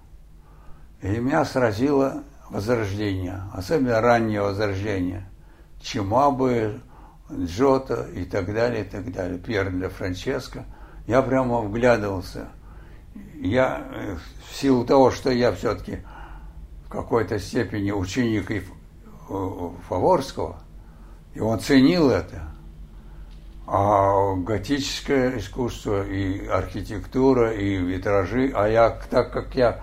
и 1.01 1.09
меня 1.09 1.45
сразило 1.45 2.25
Возрождение, 2.51 3.43
особенно 3.55 4.01
раннее 4.01 4.43
Возрождение. 4.43 5.29
Чимабы, 5.81 6.81
Джота 7.33 8.07
и 8.15 8.25
так 8.25 8.53
далее, 8.55 8.85
и 8.85 8.89
так 8.89 9.13
далее. 9.13 9.39
Пьер 9.39 9.71
для 9.71 9.89
Франческо. 9.89 10.65
Я 11.07 11.23
прямо 11.23 11.61
вглядывался. 11.61 12.49
Я, 13.35 13.85
э, 13.93 14.17
в 14.49 14.57
силу 14.57 14.85
того, 14.85 15.11
что 15.11 15.31
я 15.31 15.53
все-таки 15.53 16.01
в 16.87 16.89
какой-то 16.89 17.39
степени 17.41 17.91
ученик 17.91 18.51
и 18.51 18.63
Фаворского, 19.89 20.57
и 21.35 21.41
он 21.41 21.59
ценил 21.59 22.11
это. 22.11 22.43
А 23.67 24.35
готическое 24.37 25.39
искусство 25.39 26.07
и 26.07 26.47
архитектура, 26.47 27.53
и 27.53 27.77
витражи, 27.79 28.53
а 28.55 28.69
я, 28.69 28.91
так 29.11 29.33
как 29.33 29.57
я 29.57 29.83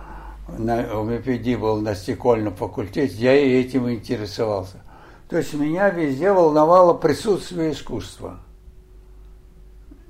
на, 0.57 0.83
в 0.83 1.03
МПД 1.03 1.59
был 1.59 1.81
на 1.81 1.93
стекольном 1.93 2.55
факультете, 2.55 3.13
я 3.15 3.35
и 3.35 3.51
этим 3.51 3.91
интересовался. 3.91 4.81
То 5.27 5.37
есть 5.37 5.53
меня 5.53 5.89
везде 5.89 6.31
волновало 6.31 6.93
присутствие 6.93 7.73
искусства. 7.73 8.39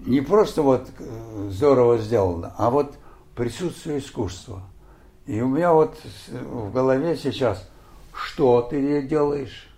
Не 0.05 0.21
просто 0.21 0.61
вот 0.61 0.89
э, 0.99 1.49
здорово 1.49 1.97
сделано, 1.97 2.53
а 2.57 2.69
вот 2.69 2.93
присутствие 3.35 3.97
искусства– 3.97 4.61
и 5.25 5.39
у 5.41 5.47
меня 5.47 5.71
вот 5.71 5.97
в 6.27 6.71
голове 6.71 7.15
сейчас, 7.15 7.69
что 8.13 8.61
ты 8.61 9.01
делаешь, 9.03 9.69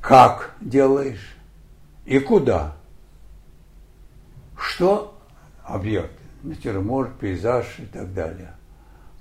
как 0.00 0.54
делаешь 0.60 1.36
и 2.06 2.18
куда. 2.20 2.76
Что 4.56 5.18
объект, 5.64 6.12
натюрморт, 6.42 7.18
пейзаж 7.18 7.66
и 7.78 7.86
так 7.86 8.14
далее. 8.14 8.54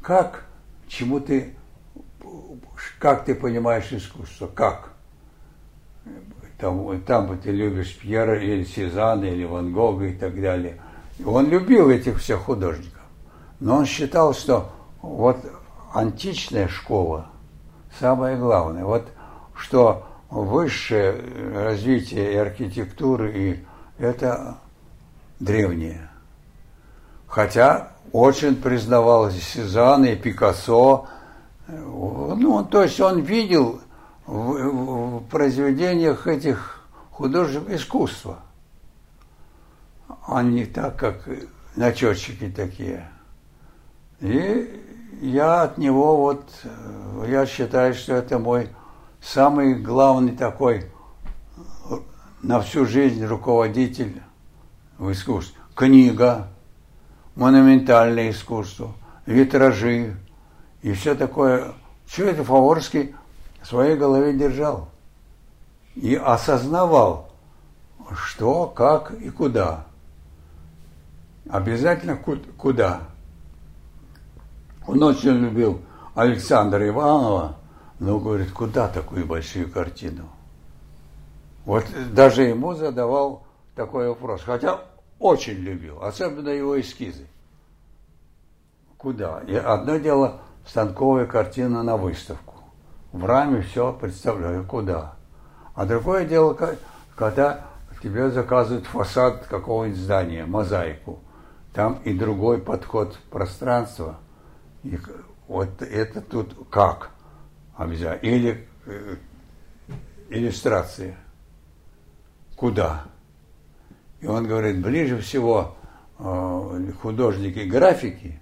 Как, 0.01 0.45
чему 0.87 1.19
ты, 1.19 1.55
как 2.99 3.25
ты 3.25 3.35
понимаешь 3.35 3.91
искусство, 3.91 4.47
как. 4.47 4.93
Там, 6.59 7.01
там 7.01 7.37
ты 7.39 7.51
любишь 7.51 7.97
Пьера 7.97 8.39
или 8.41 8.63
Сезанна 8.63 9.25
или 9.25 9.43
Ван 9.43 9.73
Гога 9.73 10.05
и 10.05 10.13
так 10.13 10.39
далее. 10.39 10.79
Он 11.23 11.49
любил 11.49 11.89
этих 11.89 12.19
всех 12.19 12.41
художников. 12.41 12.96
Но 13.59 13.77
он 13.77 13.85
считал, 13.85 14.33
что 14.33 14.69
вот 15.01 15.37
античная 15.93 16.67
школа 16.67 17.27
самое 17.99 18.37
главное. 18.37 18.85
Вот 18.85 19.07
что 19.55 20.05
высшее 20.29 21.21
развитие 21.53 22.33
и 22.33 22.35
архитектуры, 22.35 23.31
и 23.33 23.65
это 23.97 24.57
древнее. 25.39 26.09
Хотя 27.27 27.93
очень 28.11 28.55
признавалось 28.55 29.37
и 29.37 29.41
Сезанн, 29.41 30.05
и 30.05 30.15
Пикассо. 30.15 31.07
Ну, 31.67 32.63
то 32.65 32.83
есть 32.83 32.99
он 32.99 33.21
видел 33.21 33.81
в, 34.25 35.19
в 35.19 35.27
произведениях 35.27 36.27
этих 36.27 36.81
художников 37.11 37.69
искусство, 37.69 38.39
а 40.25 40.43
не 40.43 40.65
так, 40.65 40.97
как 40.97 41.27
начетчики 41.75 42.49
такие. 42.49 43.09
И 44.19 44.83
я 45.21 45.63
от 45.63 45.77
него 45.77 46.17
вот, 46.17 46.49
э, 46.63 47.25
я 47.29 47.45
считаю, 47.45 47.93
что 47.93 48.13
это 48.13 48.39
мой 48.39 48.69
самый 49.21 49.75
главный 49.75 50.35
такой 50.35 50.85
э, 51.89 51.95
на 52.41 52.61
всю 52.61 52.85
жизнь 52.85 53.23
руководитель 53.25 54.21
в 54.97 55.11
искусстве. 55.11 55.59
Книга, 55.75 56.47
монументальное 57.35 58.31
искусство, 58.31 58.93
витражи 59.25 60.15
и 60.81 60.93
все 60.93 61.13
такое. 61.13 61.73
Все 62.07 62.29
это 62.29 62.43
Фаворский 62.43 63.15
в 63.61 63.67
своей 63.67 63.95
голове 63.97 64.33
держал 64.33 64.89
и 65.95 66.15
осознавал, 66.15 67.29
что, 68.15 68.67
как 68.67 69.11
и 69.11 69.29
куда. 69.29 69.85
Обязательно 71.49 72.17
куда. 72.17 73.01
Он 74.87 75.03
очень 75.03 75.33
любил 75.33 75.81
Александра 76.15 76.87
Иванова, 76.87 77.57
но 77.99 78.19
говорит, 78.19 78.51
куда 78.51 78.87
такую 78.87 79.25
большую 79.25 79.69
картину? 79.69 80.29
Вот 81.65 81.85
даже 82.13 82.43
ему 82.43 82.73
задавал 82.73 83.43
такой 83.75 84.07
вопрос, 84.07 84.41
хотя 84.43 84.79
очень 85.19 85.55
любил, 85.55 86.01
особенно 86.01 86.49
его 86.49 86.79
эскизы. 86.79 87.27
Куда? 88.97 89.41
И 89.45 89.55
одно 89.55 89.97
дело 89.97 90.39
станковая 90.65 91.25
картина 91.25 91.83
на 91.83 91.97
выставку. 91.97 92.55
В 93.11 93.25
раме 93.25 93.61
все 93.61 93.91
представляю, 93.91 94.65
куда. 94.65 95.15
А 95.75 95.85
другое 95.85 96.25
дело, 96.25 96.57
когда 97.15 97.65
тебе 98.01 98.31
заказывают 98.31 98.85
фасад 98.85 99.47
какого-нибудь 99.47 99.99
здания, 99.99 100.45
мозаику. 100.45 101.19
Там 101.73 101.99
и 102.05 102.13
другой 102.13 102.59
подход 102.59 103.17
пространства– 103.29 104.15
и 104.83 104.97
вот 105.47 105.81
это 105.81 106.21
тут 106.21 106.67
как 106.69 107.11
обязательно? 107.75 108.29
Или 108.29 108.67
э, 108.85 109.15
иллюстрация. 110.29 111.17
Куда? 112.55 113.05
И 114.19 114.27
он 114.27 114.47
говорит, 114.47 114.81
ближе 114.81 115.19
всего 115.19 115.77
э, 116.19 116.91
художники 117.01 117.59
графики 117.59 118.39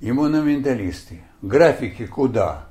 и 0.00 0.12
монументалисты. 0.12 1.22
Графики 1.42 2.06
куда? 2.06 2.66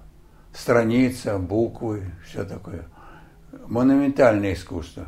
Страница, 0.54 1.38
буквы, 1.38 2.12
все 2.26 2.46
такое. 2.46 2.88
Монументальное 3.68 4.54
искусство. 4.54 5.08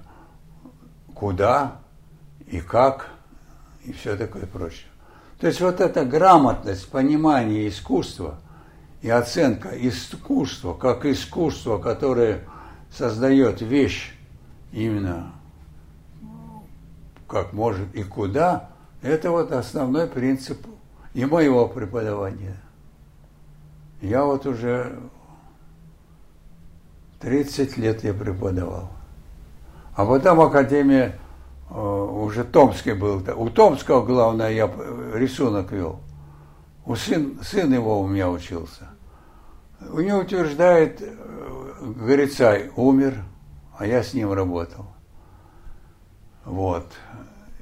Куда 1.14 1.80
и 2.48 2.60
как 2.60 3.10
и 3.84 3.92
все 3.92 4.16
такое 4.16 4.46
прочее. 4.46 4.88
То 5.40 5.48
есть 5.48 5.62
вот 5.62 5.80
эта 5.82 6.04
грамотность, 6.04 6.90
понимание 6.90 7.68
искусства 7.68 8.40
и 9.02 9.10
оценка 9.10 9.70
искусства 9.70 10.74
как 10.74 11.06
искусство, 11.06 11.78
которое 11.78 12.42
создает 12.92 13.62
вещь 13.62 14.14
именно 14.72 15.34
как 17.28 17.54
может 17.54 17.94
и 17.94 18.04
куда, 18.04 18.70
это 19.02 19.32
вот 19.32 19.52
основной 19.52 20.08
принцип 20.08 20.66
и 21.14 21.26
моего 21.26 21.68
преподавания. 21.68 22.58
Я 24.02 24.24
вот 24.24 24.46
уже 24.46 24.98
30 27.20 27.78
лет 27.78 28.04
я 28.04 28.14
преподавал. 28.14 28.90
А 29.96 30.06
потом 30.06 30.42
Академия 30.42 31.20
уже 31.70 32.44
Томский 32.46 32.94
был. 32.94 33.24
У 33.36 33.50
Томского, 33.50 34.06
главное, 34.06 34.52
я 34.52 34.72
рисунок 35.14 35.72
вел. 35.72 36.00
У 36.86 36.96
сын, 36.96 37.40
сын 37.44 37.74
его 37.74 38.02
у 38.02 38.08
меня 38.08 38.30
учился. 38.30 38.90
У 39.92 40.00
него 40.00 40.20
утверждает, 40.20 41.02
э, 41.02 41.14
Горецай 41.82 42.72
умер, 42.76 43.24
а 43.78 43.86
я 43.86 44.02
с 44.02 44.14
ним 44.14 44.32
работал. 44.32 44.88
Вот. 46.46 46.88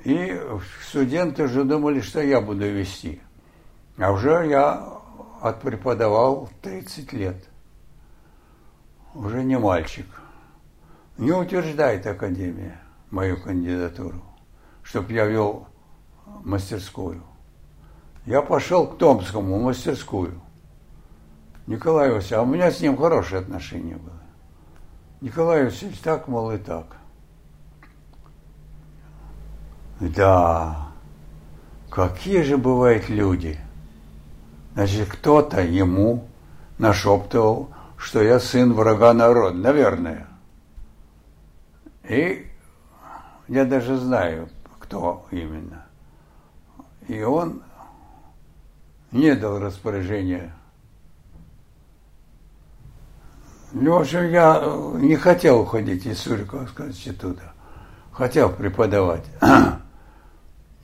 И 0.03 0.39
студенты 0.87 1.43
уже 1.43 1.63
думали, 1.63 1.99
что 1.99 2.21
я 2.21 2.39
буду 2.39 2.69
вести. 2.69 3.21
А 3.97 4.11
уже 4.11 4.47
я 4.47 4.99
отпреподавал 5.41 6.49
30 6.61 7.11
лет. 7.13 7.43
Уже 9.15 9.43
не 9.43 9.57
мальчик. 9.57 10.05
Не 11.17 11.31
утверждает 11.31 12.05
Академия 12.05 12.84
мою 13.15 13.41
кандидатуру, 13.41 14.21
чтобы 14.83 15.13
я 15.13 15.25
вел 15.25 15.67
мастерскую. 16.43 17.23
Я 18.25 18.41
пошел 18.41 18.87
к 18.87 18.97
Томскому 18.97 19.57
мастерскую. 19.59 20.41
Николай 21.65 22.09
Васильевич, 22.11 22.33
а 22.33 22.41
у 22.41 22.45
меня 22.45 22.69
с 22.69 22.81
ним 22.81 22.97
хорошие 22.97 23.39
отношения 23.39 23.95
были. 23.95 24.15
Николай 25.21 25.63
Васильевич 25.63 25.99
так, 25.99 26.27
мол, 26.27 26.51
и 26.51 26.57
так. 26.57 26.97
Да, 30.01 30.89
какие 31.89 32.41
же 32.41 32.57
бывают 32.57 33.07
люди. 33.07 33.57
Значит, 34.73 35.07
кто-то 35.07 35.61
ему 35.61 36.27
нашептывал, 36.77 37.69
что 37.95 38.21
я 38.21 38.41
сын 38.41 38.73
врага 38.73 39.13
народа, 39.13 39.55
наверное. 39.55 40.27
И 42.03 42.51
я 43.47 43.65
даже 43.65 43.97
знаю, 43.97 44.49
кто 44.79 45.25
именно. 45.31 45.85
И 47.07 47.21
он 47.21 47.61
не 49.11 49.35
дал 49.35 49.59
распоряжения. 49.59 50.53
В 53.71 53.93
общем, 53.93 54.29
я 54.29 54.63
не 54.99 55.15
хотел 55.15 55.61
уходить 55.61 56.05
из 56.05 56.19
Суриковского 56.19 56.87
института. 56.87 57.53
Хотел 58.11 58.49
преподавать. 58.49 59.25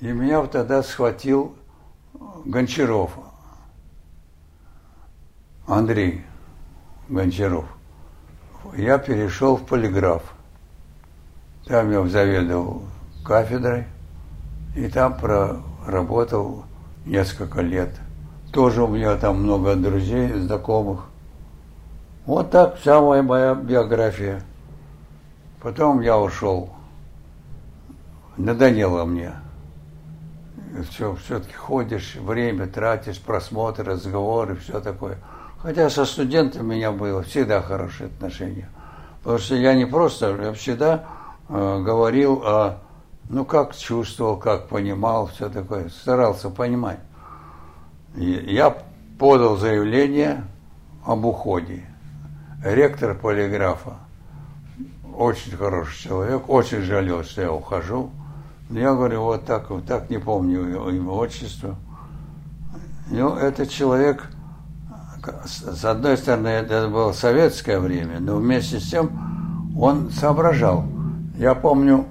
И 0.02 0.08
меня 0.12 0.45
тогда 0.47 0.84
схватил 0.84 1.56
Гончаров, 2.45 3.12
Андрей 5.67 6.26
Гончаров. 7.08 7.65
Я 8.76 8.97
перешел 8.97 9.58
в 9.58 9.65
полиграф. 9.65 10.24
Там 11.65 11.91
я 11.91 12.06
заведовал 12.08 12.84
кафедрой, 13.24 13.86
и 14.76 14.88
там 14.88 15.17
проработал 15.17 16.65
несколько 17.06 17.62
лет. 17.62 17.89
Тоже 18.52 18.84
у 18.84 18.88
меня 18.88 19.15
там 19.15 19.43
много 19.43 19.76
друзей, 19.76 20.34
знакомых. 20.34 21.06
Вот 22.26 22.52
так 22.52 22.78
вся 22.78 23.02
моя, 23.02 23.56
биография. 23.56 24.41
Потом 25.62 26.02
я 26.02 26.17
ушел. 26.17 26.69
Надоело 28.38 29.06
мне. 29.06 29.34
Все, 30.89 31.15
все-таки 31.15 31.54
ходишь, 31.54 32.15
время 32.15 32.67
тратишь, 32.67 33.19
просмотры, 33.19 33.84
разговоры, 33.84 34.56
все 34.56 34.80
такое. 34.80 35.17
Хотя 35.60 35.89
со 35.89 36.06
студентами 36.06 36.62
у 36.62 36.65
меня 36.65 36.91
было 36.91 37.24
всегда 37.24 37.62
хорошие 37.62 38.08
отношения. 38.08 38.69
Потому 39.21 39.38
что 39.38 39.56
я 39.56 39.76
не 39.76 39.86
просто, 39.86 40.36
я 40.41 40.54
всегда 40.54 41.06
говорил 41.51 42.41
о, 42.43 42.77
ну, 43.29 43.45
как 43.45 43.75
чувствовал, 43.75 44.37
как 44.37 44.67
понимал, 44.67 45.27
все 45.27 45.49
такое, 45.49 45.89
старался 45.89 46.49
понимать. 46.49 46.99
Я 48.15 48.77
подал 49.19 49.57
заявление 49.57 50.43
об 51.05 51.25
уходе. 51.25 51.85
Ректор 52.63 53.15
полиграфа, 53.15 53.95
очень 55.15 55.57
хороший 55.57 56.03
человек, 56.03 56.49
очень 56.49 56.81
жалел, 56.81 57.23
что 57.23 57.41
я 57.41 57.51
ухожу. 57.51 58.11
Я 58.69 58.93
говорю, 58.93 59.23
вот 59.23 59.45
так, 59.45 59.69
вот 59.69 59.85
так 59.85 60.09
не 60.09 60.19
помню 60.19 60.61
его 60.89 61.17
отчество. 61.17 61.75
Ну, 63.09 63.35
этот 63.35 63.69
человек 63.69 64.29
с 65.45 65.85
одной 65.85 66.17
стороны, 66.17 66.47
это 66.47 66.87
было 66.87 67.11
советское 67.11 67.79
время, 67.79 68.19
но 68.19 68.37
вместе 68.37 68.79
с 68.79 68.89
тем 68.89 69.11
он 69.77 70.09
соображал. 70.09 70.85
Я 71.41 71.56
помню 71.56 72.06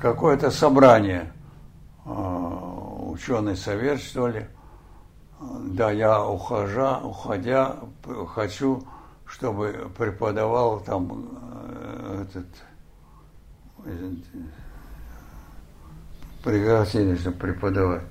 какое-то 0.00 0.50
собрание, 0.50 1.30
а, 2.06 3.10
ученый 3.10 3.56
совет, 3.56 4.00
что 4.00 4.28
ли. 4.28 4.46
Да, 5.40 5.90
я 5.90 6.24
ухожа, 6.24 6.98
уходя, 6.98 7.76
хочу, 8.34 8.82
чтобы 9.26 9.90
преподавал 9.98 10.80
там 10.80 11.28
э, 11.42 12.24
этот 12.24 12.46
пригласили, 16.42 17.16
чтобы 17.16 17.36
преподавать. 17.36 18.04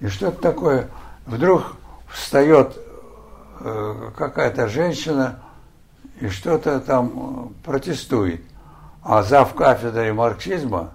И 0.00 0.08
что-то 0.08 0.42
такое, 0.42 0.88
вдруг 1.26 1.76
встает 2.08 2.76
Э, 3.64 4.10
какая-то 4.16 4.66
женщина 4.66 5.38
и 6.20 6.28
что-то 6.28 6.80
там 6.80 7.54
протестует. 7.64 8.42
А 9.02 9.22
зав 9.22 9.54
кафедры 9.54 10.12
марксизма, 10.14 10.92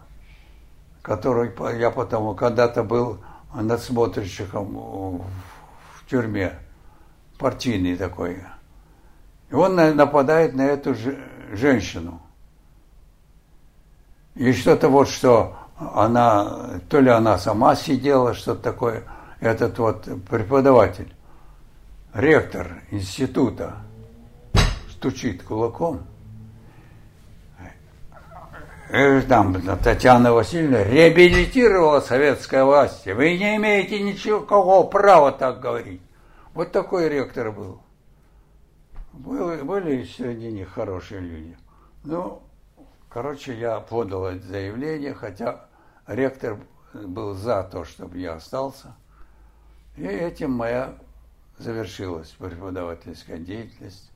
который 1.02 1.52
я 1.78 1.91
потом 1.91 2.36
когда-то 2.36 2.84
был 2.84 3.20
надсмотрщиком 3.54 5.22
в 5.96 6.10
тюрьме, 6.10 6.58
партийный 7.38 7.98
такой, 7.98 8.43
и 9.50 9.54
он 9.54 9.76
нападает 9.76 10.56
на 10.56 10.62
эту 10.62 10.96
женщину. 11.52 12.22
И 14.36 14.54
что-то 14.54 14.88
вот, 14.88 15.10
что 15.10 15.58
она, 15.78 16.80
то 16.89 17.00
ли 17.00 17.10
она 17.10 17.38
сама 17.38 17.76
сидела, 17.76 18.34
что-то 18.34 18.62
такое, 18.62 19.04
этот 19.39 19.80
вот 19.80 20.08
преподаватель 20.30 21.13
ректор 22.13 22.82
института 22.91 23.76
стучит 24.91 25.43
кулаком. 25.43 26.02
Э, 28.89 29.21
там 29.21 29.62
Татьяна 29.80 30.32
Васильевна 30.32 30.84
реабилитировала 30.84 32.00
советская 32.00 32.63
власть. 32.63 33.06
Вы 33.06 33.38
не 33.38 33.58
имеете 33.58 34.02
ничего 34.02 34.86
права 34.86 35.34
так 35.34 35.60
говорить. 35.60 36.02
Вот 36.54 36.71
такой 36.71 37.10
ректор 37.10 37.52
был. 37.52 37.82
Были, 39.12 39.62
были 39.62 40.04
среди 40.06 40.52
них 40.52 40.69
хорошие 40.69 41.19
люди. 41.19 41.58
Ну, 42.06 42.41
короче, 43.10 43.60
я 43.60 43.82
подал 43.82 44.28
это 44.28 44.45
заявление, 44.45 45.13
хотя 45.13 45.65
ректор 46.06 46.58
был 46.93 47.34
за 47.34 47.63
то, 47.63 47.84
чтобы 47.84 48.19
я 48.19 48.36
остался. 48.36 48.95
И 49.97 50.04
этим 50.04 50.52
моя 50.52 50.93
завершилась 51.58 52.30
преподавательская 52.39 53.38
деятельность. 53.38 54.12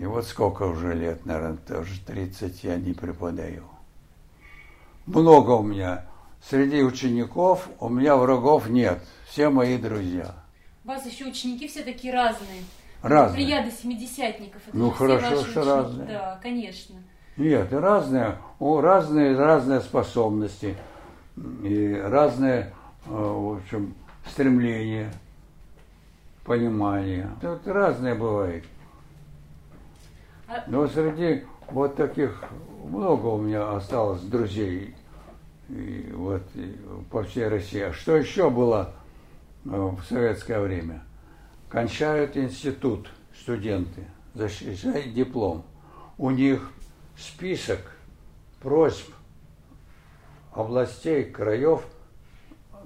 И 0.00 0.06
вот 0.06 0.24
сколько 0.24 0.62
уже 0.62 0.94
лет, 0.94 1.26
наверное, 1.26 1.58
тоже 1.58 2.00
30 2.06 2.64
я 2.64 2.76
не 2.76 2.94
преподаю. 2.94 3.64
Много 5.04 5.50
у 5.50 5.62
меня. 5.62 6.06
Среди 6.42 6.82
учеников 6.82 7.68
у 7.80 7.90
меня 7.90 8.16
врагов 8.16 8.66
нет. 8.70 8.98
Все 9.28 9.50
мои 9.50 9.76
друзья. 9.76 10.34
У 10.84 10.88
вас 10.88 11.04
еще 11.04 11.26
ученики 11.26 11.68
все 11.68 11.82
такие 11.82 12.14
разные. 12.14 12.62
Разные. 13.02 13.44
Прияда 13.44 13.70
семидесятников. 13.70 14.62
Это 14.66 14.74
ну 14.74 14.90
хорошо, 14.90 15.44
что 15.44 15.64
разные. 15.66 16.06
Да, 16.06 16.40
конечно. 16.42 16.96
Нет, 17.36 17.70
разные, 17.70 18.38
о, 18.58 18.80
разные, 18.80 19.36
разные 19.36 19.80
способности 19.80 20.76
и 21.62 22.02
разные, 22.06 22.72
э, 23.04 23.10
в 23.10 23.58
общем, 23.58 23.94
стремления 24.30 25.12
понимание. 26.46 27.28
Тут 27.42 27.66
разное 27.66 28.14
бывает. 28.14 28.64
А 30.50 30.64
Но 30.66 30.88
среди 30.88 31.44
вот 31.68 31.94
таких 31.94 32.42
много 32.84 33.26
у 33.26 33.40
меня 33.40 33.70
осталось 33.70 34.22
друзей 34.22 34.96
и 35.68 36.10
вот 36.12 36.42
и 36.56 36.76
по 37.10 37.22
всей 37.22 37.46
России. 37.46 37.82
А 37.82 37.92
что 37.92 38.16
еще 38.16 38.50
было 38.50 38.92
э, 39.64 39.68
в 39.68 40.02
советское 40.08 40.60
время? 40.60 41.04
Кончают 41.68 42.36
институт 42.36 43.08
студенты, 43.40 44.06
защищают 44.34 45.14
диплом. 45.14 45.64
У 46.18 46.30
них 46.30 46.72
список 47.16 47.78
просьб 48.60 49.08
областей, 50.52 51.24
краев, 51.24 51.84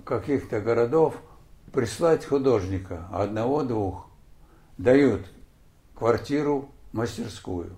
каких-то 0.05 0.61
городов– 0.61 1.16
прислать 1.74 2.24
художника, 2.24 3.09
одного-двух, 3.11 4.07
дают 4.79 5.27
квартиру, 5.94 6.70
мастерскую. 6.94 7.76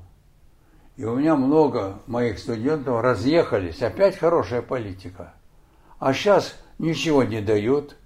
И 0.96 1.04
у 1.04 1.16
меня 1.16 1.36
много 1.36 2.00
моих 2.06 2.38
студентов 2.38 3.00
разъехались, 3.00 3.82
опять 3.82 4.16
хорошая 4.16 4.62
политика. 4.62 5.34
А 5.98 6.12
сейчас 6.12 6.54
ничего 6.78 7.24
не 7.24 7.40
дают, 7.40 7.96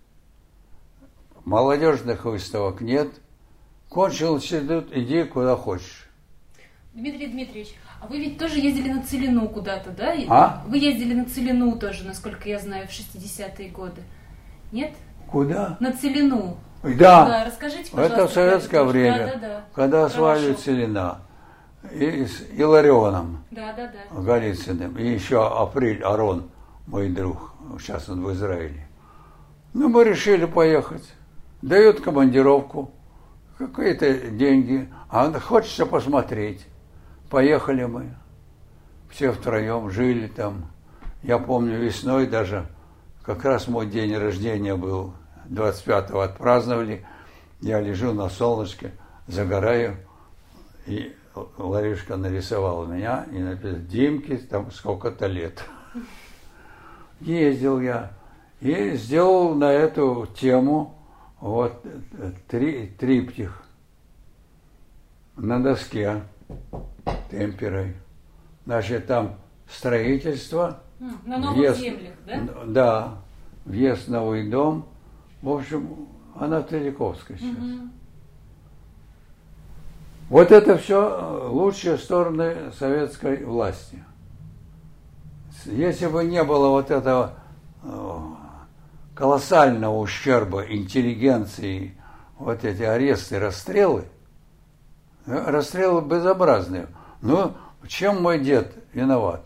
молодежных 1.45 2.25
выставок 2.25 2.81
нет, 2.81 3.09
кончил 3.89 4.37
институт, 4.37 4.89
иди 4.93 5.25
куда 5.25 5.57
хочешь. 5.57 6.09
Дмитрий 6.95 7.27
Дмитриевич, 7.27 7.75
а 8.01 8.07
вы 8.07 8.19
ведь 8.19 8.39
тоже 8.39 8.59
ездили 8.61 8.91
на 8.91 9.03
Целину 9.03 9.49
куда-то, 9.49 9.91
да? 9.91 10.15
А? 10.29 10.65
Вы 10.67 10.79
ездили 10.79 11.15
на 11.15 11.25
Целину 11.25 11.77
тоже, 11.77 12.05
насколько 12.05 12.49
я 12.49 12.59
знаю, 12.59 12.87
в 12.89 12.91
60-е 12.91 13.69
годы. 13.71 14.03
Нет? 14.73 14.95
Куда? 15.29 15.77
На 15.81 15.93
Целину. 15.93 16.57
Да. 16.83 17.27
да 17.27 17.45
расскажите. 17.45 17.91
Это 17.95 18.27
в 18.27 18.33
советское 18.33 18.85
время, 18.85 19.27
да, 19.27 19.33
да, 19.35 19.49
да. 19.49 19.65
когда 19.75 20.05
осваивали 20.07 20.55
Целина. 20.55 21.19
И 21.93 22.27
с 22.27 22.43
Иларионом 22.53 23.43
да, 23.51 23.73
да, 23.73 23.91
да. 23.91 24.21
Голицыным. 24.21 24.99
И 24.99 25.09
еще 25.09 25.47
Апрель 25.47 26.03
Арон, 26.03 26.51
мой 26.87 27.09
друг. 27.09 27.55
Сейчас 27.79 28.09
он 28.09 28.23
в 28.23 28.33
Израиле. 28.33 28.87
Ну, 29.73 29.89
мы 29.89 30.05
решили 30.05 30.45
поехать. 30.45 31.05
Дают 31.63 32.01
командировку. 32.01 32.91
какие-то 33.57 34.13
деньги, 34.31 34.89
а 35.09 35.31
хочется 35.39 35.87
посмотреть. 35.87 36.67
Поехали 37.29 37.85
мы, 37.85 38.15
все 39.09 39.33
втроем 39.33 39.91
жили 39.91 40.27
там. 40.27 40.67
Я 41.23 41.39
помню, 41.39 41.79
весной 41.79 42.27
даже, 42.27 42.67
как 43.23 43.45
раз 43.45 43.69
мой 43.69 43.87
день 43.87 44.17
рождения 44.17 44.75
был, 44.75 45.15
25-го 45.51 46.21
отпраздновали, 46.21 47.05
я 47.61 47.81
лежу 47.81 48.13
на 48.13 48.29
солнышке, 48.29 48.93
загораю, 49.27 49.97
и 50.87 51.15
Ларюшка 51.59 52.17
нарисовал 52.17 52.87
меня 52.87 53.27
и 53.31 53.39
написал, 53.39 53.81
Димке 53.81 54.39
там 54.39 54.71
сколько-то 54.71 55.27
лет. 55.27 55.65
Ездил 57.21 57.81
я 57.81 58.13
и 58.61 58.95
сделал 58.95 59.55
на 59.55 59.73
эту 59.73 60.27
тему 60.35 60.97
вот 61.41 61.85
три, 62.49 62.87
триптих 62.99 63.63
на 65.37 65.63
доске 65.63 66.23
темперой. 67.31 67.97
Значит, 68.67 69.07
там 69.07 69.37
строительство. 69.69 70.81
На 71.25 71.39
новых 71.39 71.57
въезд, 71.57 71.81
землях, 71.81 72.15
да? 72.27 72.65
Да, 72.67 73.19
въезд 73.65 74.07
в 74.07 74.11
новый 74.11 74.51
дом. 74.51 74.87
В 75.43 75.49
общем, 75.51 76.09
она 76.35 76.63
Третьяковская 76.63 77.39
сейчас. 77.39 77.57
Угу. 77.57 77.89
Вот 80.31 80.53
это 80.53 80.79
все 80.79 81.49
лучшие 81.49 81.99
стороны 81.99 82.73
советской 82.79 83.45
власти. 83.45 84.05
Если 85.65 86.07
бы 86.07 86.25
не 86.25 86.43
было 86.45 86.69
вот 86.69 86.91
этого 86.91 87.35
э, 87.83 88.19
колоссального 89.15 89.99
ущерба 89.99 90.65
интеллигенции, 90.67 91.95
вот 92.39 92.65
эти 92.65 92.83
аресты, 92.83 93.39
расстрелы, 93.39 94.05
э, 95.27 95.51
расстрелы 95.51 96.01
безобразные. 96.03 96.87
Но 97.21 97.57
чем 97.87 98.23
мой 98.23 98.39
дед 98.39 98.73
виноват? 98.93 99.45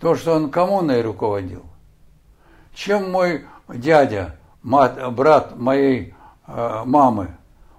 То, 0.00 0.14
что 0.14 0.34
он 0.34 0.50
коммуной 0.50 1.00
руководил. 1.00 1.64
Чем 2.74 3.10
мой 3.10 3.46
дядя, 3.68 4.37
мат, 4.62 5.12
брат 5.14 5.56
моей 5.56 6.14
э, 6.46 6.82
мамы, 6.84 7.36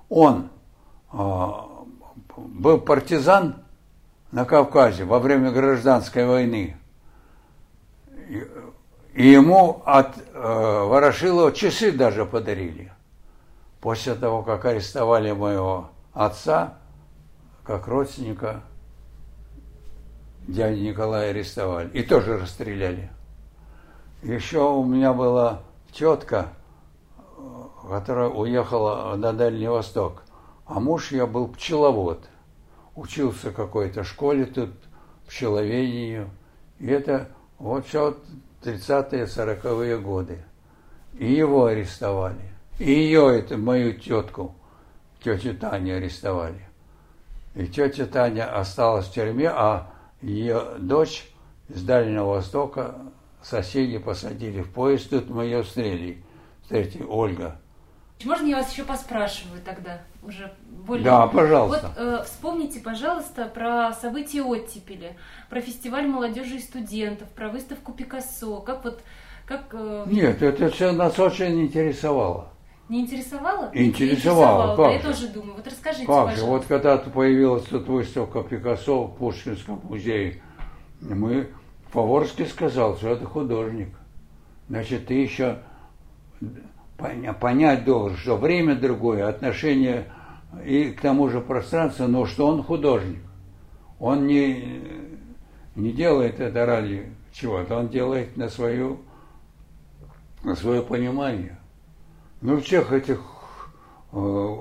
он 0.10 0.50
э, 1.12 1.48
был 2.38 2.80
партизан 2.80 3.64
на 4.32 4.46
Кавказе 4.46 5.06
во 5.06 5.20
время 5.20 5.52
гражданской 5.52 6.26
войны. 6.26 6.78
И 9.14 9.28
ему 9.28 9.82
от 9.86 10.18
э, 10.18 10.24
Ворошилова 10.34 11.52
часы 11.52 11.92
даже 11.92 12.26
подарили. 12.26 12.92
После 13.82 14.14
того, 14.14 14.44
как 14.44 14.66
арестовали 14.66 15.32
моего 15.32 15.90
отца, 16.14 16.76
как 17.64 17.88
родственника, 17.88 18.62
дядю 20.48 20.82
Николая 20.82 21.32
арестовали. 21.32 21.90
И 21.90 22.04
тоже 22.04 22.38
расстреляли. 22.38 23.10
Еще 24.22 24.60
у 24.60 24.84
меня 24.84 25.14
была 25.14 25.62
тетка, 25.92 26.50
которая 27.88 28.30
уехала 28.30 29.16
на 29.16 29.34
Дальний 29.34 29.68
Восток. 29.68 30.24
А 30.66 30.80
муж 30.80 31.12
я 31.12 31.26
был 31.26 31.48
пчеловод. 31.48 32.28
Учился 32.96 33.52
в 33.52 33.56
какой-то 33.56 34.04
школе 34.04 34.46
тут, 34.46 34.72
пчеловедению. 35.28 36.30
И 36.80 36.88
это 36.88 37.30
вот 37.58 37.88
все 37.88 38.18
30-е, 38.64 39.24
40-е 39.26 39.98
годы. 40.00 40.44
И 41.18 41.32
его 41.32 41.66
арестовали. 41.66 42.52
И 42.78 42.92
ее, 42.92 43.40
это 43.40 43.58
мою 43.58 43.94
тетку, 43.94 44.56
тетю 45.24 45.56
Таню 45.56 45.98
арестовали. 45.98 46.62
И 47.56 47.68
тетя 47.68 48.06
Таня 48.06 48.58
осталась 48.58 49.08
в 49.08 49.14
тюрьме, 49.14 49.50
а 49.50 49.92
ее 50.22 50.76
дочь 50.78 51.30
из 51.68 51.84
Дальнего 51.84 52.26
Востока 52.26 52.96
соседи 53.42 53.98
посадили 53.98 54.62
в 54.62 54.72
поезд, 54.72 55.10
тут 55.10 55.30
мы 55.30 55.46
ее 55.46 55.64
встретили. 55.64 56.24
Встретили, 56.70 57.04
Ольга. 57.10 57.56
Можно 58.24 58.46
я 58.46 58.58
вас 58.58 58.72
еще 58.72 58.84
поспрашиваю 58.84 59.60
тогда? 59.66 60.04
Уже 60.22 60.54
более... 60.70 61.04
Да, 61.04 61.26
пожалуйста. 61.26 61.92
Вот 61.98 61.98
э, 61.98 62.24
вспомните, 62.26 62.80
пожалуйста, 62.80 63.46
про 63.46 63.92
события 63.94 64.44
оттепели, 64.44 65.18
про 65.50 65.62
фестиваль 65.62 66.06
молодежи 66.06 66.58
и 66.58 66.60
студентов, 66.60 67.28
про 67.30 67.50
выставку 67.50 67.92
Пикассо. 67.92 68.62
Как 68.62 68.84
вот... 68.84 69.02
Как, 69.48 69.70
э... 69.72 70.06
Нет, 70.12 70.44
это 70.44 70.70
все 70.70 70.92
нас 70.92 71.18
очень 71.18 71.60
интересовало. 71.60 72.50
Не 72.88 73.02
интересовало? 73.02 73.72
Интересовало. 73.74 74.76
интересовало. 74.76 74.76
Как 74.76 74.78
да, 74.78 74.92
же? 74.92 74.96
я 74.98 75.02
тоже 75.02 75.28
думаю. 75.30 75.56
Вот 75.56 75.66
расскажите, 75.66 76.06
как 76.06 76.16
пожалуйста. 76.16 76.40
Же? 76.40 76.46
Вот 76.46 76.66
когда 76.68 76.98
появилась 76.98 77.64
тут 77.64 77.88
выставка 77.88 78.44
Пикассо 78.44 79.06
в 79.06 79.16
Пушкинском 79.16 79.82
музее, 79.86 80.40
мы 81.02 81.50
Фаворский 81.90 82.46
сказал, 82.46 82.96
что 82.96 83.10
это 83.10 83.26
художник. 83.26 83.90
Значит, 84.68 85.08
ты 85.08 85.16
еще 85.16 85.64
понять 86.98 87.86
должен, 87.86 88.18
что 88.18 88.38
время 88.38 88.76
другое, 88.76 89.28
отношение 89.28 90.12
и 90.66 90.92
к 90.92 91.02
тому 91.02 91.30
же 91.30 91.42
пространству, 91.42 92.08
но 92.08 92.26
что 92.26 92.48
он 92.48 92.64
художник. 92.64 93.22
Он 94.00 94.28
не, 94.28 94.82
не 95.76 95.92
делает 95.92 96.40
это 96.40 96.66
ради 96.66 97.12
чего-то, 97.32 97.78
он 97.78 97.90
делает 97.90 98.36
на 98.38 98.50
свою 98.50 99.00
на 100.44 100.56
свое 100.56 100.82
понимание. 100.82 101.60
Ну, 102.42 102.62
всех 102.62 102.94
этих 102.94 103.20
э, 104.14 104.56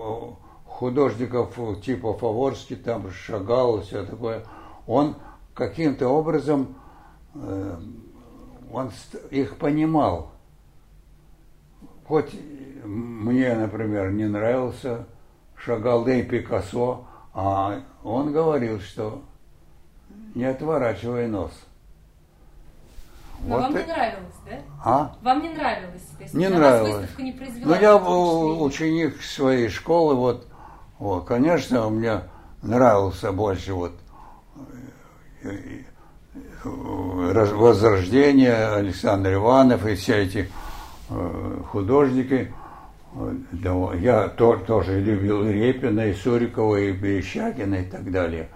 художников 0.64 1.56
типа 1.84 2.14
Фаворский, 2.14 2.74
там 2.74 3.10
Шагал, 3.12 3.82
все 3.82 4.04
такое, 4.04 4.44
он 4.88 5.14
каким-то 5.54 6.08
образом 6.08 6.74
э, 7.34 7.78
он 8.72 8.90
их 9.30 9.56
понимал 9.56 10.32
хоть 12.08 12.34
мне, 12.84 13.54
например, 13.54 14.10
не 14.10 14.24
нравился 14.24 15.04
Шагал, 15.56 16.04
да 16.04 16.14
и 16.14 16.22
Пикассо, 16.22 17.06
а 17.34 17.82
он 18.02 18.32
говорил, 18.32 18.80
что 18.80 19.22
не 20.34 20.44
отворачивай 20.44 21.28
нос. 21.28 21.52
Но 23.40 23.56
вот 23.56 23.64
вам 23.64 23.76
и... 23.76 23.80
не 23.80 23.86
нравилось, 23.86 24.34
да? 24.46 24.58
А? 24.84 25.16
Вам 25.22 25.42
не 25.42 25.50
нравилось? 25.50 26.02
То 26.16 26.22
есть 26.22 26.34
не 26.34 26.48
нравилось. 26.48 27.10
не 27.18 27.64
Ну, 27.64 27.74
я 27.74 27.96
ученик 27.96 29.20
своей 29.22 29.68
школы, 29.68 30.14
вот, 30.14 30.48
вот, 30.98 31.26
конечно, 31.26 31.88
мне 31.90 32.22
нравился 32.62 33.32
больше 33.32 33.74
вот 33.74 33.92
э, 35.42 35.82
э, 36.64 36.64
Возрождение, 36.64 38.74
Александр 38.74 39.34
Иванов 39.34 39.86
и 39.86 39.94
все 39.94 40.22
эти 40.22 40.38
Э, 40.40 40.67
художники. 41.08 42.52
Я 44.00 44.28
тоже 44.28 45.00
любил 45.00 45.48
Репина, 45.48 46.08
и 46.08 46.14
Сурикова, 46.14 46.76
и 46.76 46.92
Берещагина 46.92 47.76
и 47.76 47.84
так 47.84 48.10
далее. 48.10 48.48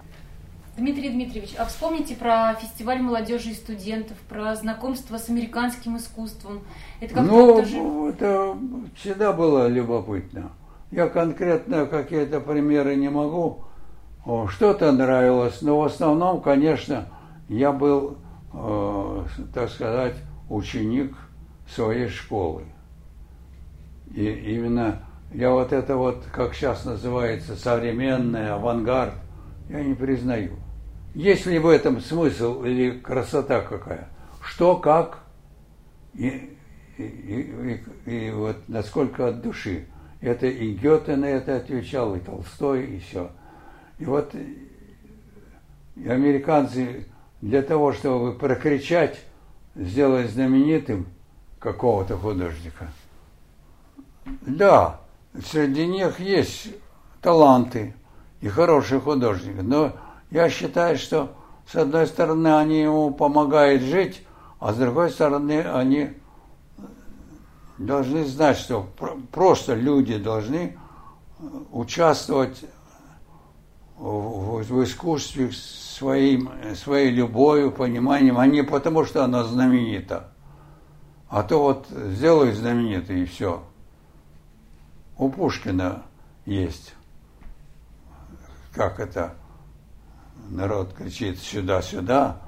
Дмитрий 0.75 1.09
Дмитриевич, 1.09 1.53
а 1.57 1.65
вспомните 1.65 2.15
про 2.15 2.55
фестиваль 2.55 2.99
молодежи 2.99 3.51
и 3.51 3.53
студентов, 3.53 4.17
про 4.27 4.55
знакомство 4.55 5.17
с 5.17 5.29
американским 5.29 5.97
искусством. 5.97 6.61
Это 6.99 7.13
как 7.13 7.25
ну, 7.25 7.47
тоже... 7.57 7.77
это 8.09 8.57
всегда 8.95 9.33
было 9.33 9.67
любопытно. 9.67 10.51
Я 10.89 11.09
конкретно 11.09 11.85
какие-то 11.85 12.39
примеры 12.39 12.95
не 12.95 13.09
могу. 13.09 13.65
Что-то 14.49 14.91
нравилось, 14.91 15.61
но 15.61 15.79
в 15.79 15.83
основном, 15.83 16.41
конечно, 16.41 17.07
я 17.49 17.71
был, 17.71 18.17
э, 18.53 19.25
так 19.53 19.69
сказать, 19.69 20.15
ученик 20.49 21.15
своей 21.73 22.09
школы. 22.09 22.63
И 24.13 24.25
именно 24.25 25.03
я 25.33 25.51
вот 25.51 25.73
это 25.73 25.97
вот, 25.97 26.23
как 26.31 26.53
сейчас 26.53 26.85
называется, 26.85 27.55
современный 27.55 28.51
авангард, 28.51 29.15
я 29.69 29.83
не 29.83 29.95
признаю. 29.95 30.57
Есть 31.15 31.45
ли 31.45 31.59
в 31.59 31.67
этом 31.67 31.99
смысл 31.99 32.63
или 32.63 32.99
красота 32.99 33.61
какая? 33.61 34.09
Что, 34.41 34.75
как 34.77 35.19
и, 36.13 36.57
и, 36.97 37.03
и, 37.03 37.83
и 38.05 38.31
вот 38.31 38.57
насколько 38.67 39.27
от 39.27 39.41
души. 39.41 39.87
Это 40.21 40.47
и 40.47 40.73
Гёте 40.73 41.15
на 41.15 41.25
это 41.25 41.57
отвечал, 41.57 42.15
и 42.15 42.19
Толстой, 42.19 42.85
и 42.85 42.99
все. 42.99 43.29
И 43.99 44.05
вот 44.05 44.33
и 45.95 46.07
американцы 46.07 47.07
для 47.41 47.61
того, 47.61 47.93
чтобы 47.93 48.33
прокричать, 48.33 49.19
сделать 49.75 50.29
знаменитым– 50.29 51.07
какого-то 51.63 52.17
художника. 52.17 52.89
Да, 54.25 54.99
среди 55.49 55.87
них 55.87 56.19
есть 56.19 56.67
таланты 57.21 57.95
и 58.41 58.49
хорошие 58.49 58.99
художники, 58.99 59.61
но 59.61 59.93
я 60.29 60.49
считаю, 60.49 60.97
что 60.97 61.33
с 61.65 61.75
одной 61.75 62.07
стороны 62.07 62.57
они 62.57 62.81
ему 62.81 63.11
помогают 63.11 63.81
жить, 63.81 64.25
а 64.59 64.73
с 64.73 64.77
другой 64.77 65.09
стороны 65.09 65.61
они 65.61 66.09
должны 67.77 68.25
знать, 68.25 68.57
что 68.57 68.89
просто 69.31 69.73
люди 69.73 70.17
должны 70.17 70.77
участвовать 71.71 72.65
в, 73.97 74.63
в 74.63 74.83
искусстве 74.83 75.51
своим, 75.53 76.51
своей 76.75 77.11
любовью, 77.11 77.71
пониманием, 77.71 78.37
а 78.37 78.47
не 78.47 78.63
потому, 78.63 79.05
что 79.05 79.23
она 79.23 79.45
знаменита. 79.45 80.32
А 81.33 81.41
то 81.41 81.63
вот 81.63 81.87
сделай 81.89 82.51
знаменитый 82.51 83.23
и 83.23 83.25
все. 83.25 83.63
У 85.17 85.29
Пушкина 85.29 86.03
есть, 86.45 86.93
как 88.71 88.99
это, 88.99 89.33
народ 90.49 90.93
кричит 90.93 91.39
сюда-сюда, 91.39 92.39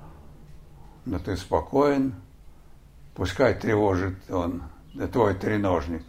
но 1.03 1.17
ты 1.17 1.35
спокоен, 1.35 2.13
пускай 3.15 3.55
тревожит 3.55 4.29
он, 4.29 4.61
твой 5.11 5.33
треножник, 5.33 6.03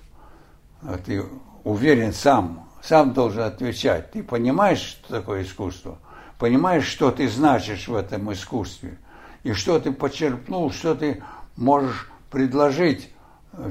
а 0.83 0.99
ты 0.99 1.25
уверен 1.65 2.13
сам, 2.13 2.69
сам 2.83 3.15
должен 3.15 3.45
отвечать. 3.45 4.11
Ты 4.11 4.23
понимаешь, 4.23 4.81
что 4.81 5.21
такое 5.21 5.45
искусство? 5.45 5.99
Понимаешь, 6.39 6.85
что 6.85 7.11
ты 7.11 7.27
значишь 7.27 7.89
в 7.89 7.95
этом 7.95 8.31
искусстве? 8.35 8.99
И 9.45 9.55
что 9.55 9.81
ты 9.81 9.93
почерпнул, 9.93 10.71
что 10.71 10.95
ты 10.95 11.25
можешь 11.57 12.11
предложить 12.31 13.11
э, 13.53 13.71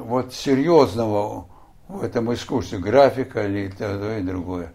вот 0.00 0.32
серьезного 0.32 1.46
в 1.88 2.02
этом 2.02 2.32
искусстве, 2.32 2.78
графика 2.78 3.46
или 3.46 3.68
то 3.68 4.18
и 4.18 4.22
другое. 4.22 4.72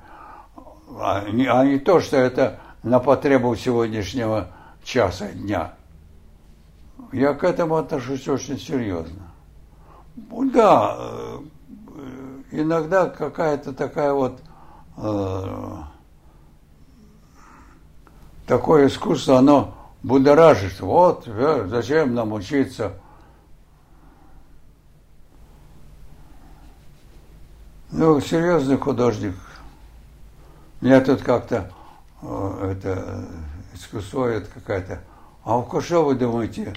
А 1.00 1.30
не, 1.30 1.46
а 1.46 1.66
не 1.66 1.80
то, 1.80 2.00
что 2.00 2.18
это 2.18 2.60
на 2.84 3.00
потребу 3.00 3.56
сегодняшнего 3.56 4.50
часа 4.84 5.30
дня. 5.30 5.74
Я 7.12 7.34
к 7.34 7.44
этому 7.44 7.78
отношусь 7.78 8.28
очень 8.28 8.60
серьезно. 8.60 9.24
Да, 10.16 10.96
э, 10.98 11.40
иногда 12.52 13.08
какая-то 13.08 13.74
такая 13.74 14.14
вот 14.14 14.40
э, 14.98 15.78
такое 18.48 18.88
искусство, 18.88 19.40
оно 19.40 19.76
будоражит. 20.04 20.80
Вот, 20.80 21.24
э, 21.28 21.66
зачем 21.70 22.14
нам 22.14 22.34
учиться? 22.34 22.94
Ну, 27.98 28.20
серьезный 28.20 28.78
художник. 28.78 29.36
Меня 30.82 31.00
тут 31.00 31.22
как-то 31.22 31.72
э, 32.22 32.72
это 32.74 33.26
искусство 33.74 34.26
это 34.26 34.50
какая-то. 34.54 35.00
А 35.46 35.64
что 35.80 36.04
вы 36.04 36.16
думаете 36.16 36.74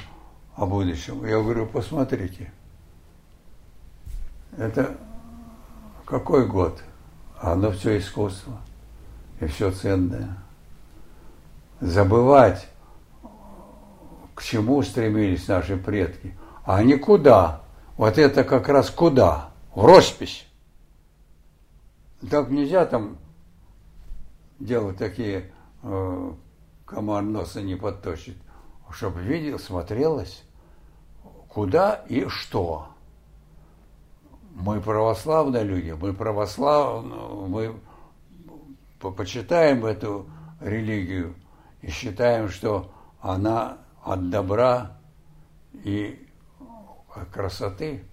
о 0.54 0.64
будущем? 0.64 1.26
Я 1.26 1.40
говорю, 1.42 1.66
посмотрите. 1.66 2.52
Это 4.56 4.96
какой 6.04 6.46
год? 6.46 6.80
А 7.40 7.54
оно 7.54 7.72
все 7.72 7.98
искусство 7.98 8.56
и 9.40 9.46
все 9.46 9.72
ценное. 9.72 10.38
Забывать, 11.80 12.68
к 14.36 14.42
чему 14.44 14.84
стремились 14.84 15.48
наши 15.48 15.76
предки, 15.76 16.38
а 16.64 16.80
не 16.84 16.94
куда. 16.94 17.62
Вот 17.96 18.18
это 18.18 18.44
как 18.44 18.68
раз 18.68 18.88
куда? 18.88 19.50
В 19.74 19.84
роспись. 19.84 20.47
Так 22.30 22.50
нельзя 22.50 22.84
там 22.84 23.18
делать 24.58 24.96
такие 24.96 25.52
э, 25.82 26.32
комар 26.84 27.22
носа 27.22 27.62
не 27.62 27.76
подточит, 27.76 28.36
чтобы 28.90 29.22
видел, 29.22 29.58
смотрелось, 29.58 30.42
куда 31.48 31.94
и 32.08 32.26
что 32.28 32.88
мы 34.54 34.80
православные 34.80 35.62
люди, 35.62 35.92
мы 35.92 36.12
православные, 36.12 37.46
мы 39.00 39.12
почитаем 39.12 39.86
эту 39.86 40.28
религию 40.60 41.36
и 41.82 41.90
считаем, 41.90 42.48
что 42.48 42.90
она 43.20 43.78
от 44.02 44.30
добра 44.30 44.98
и 45.84 46.26
от 47.14 47.28
красоты. 47.28 48.04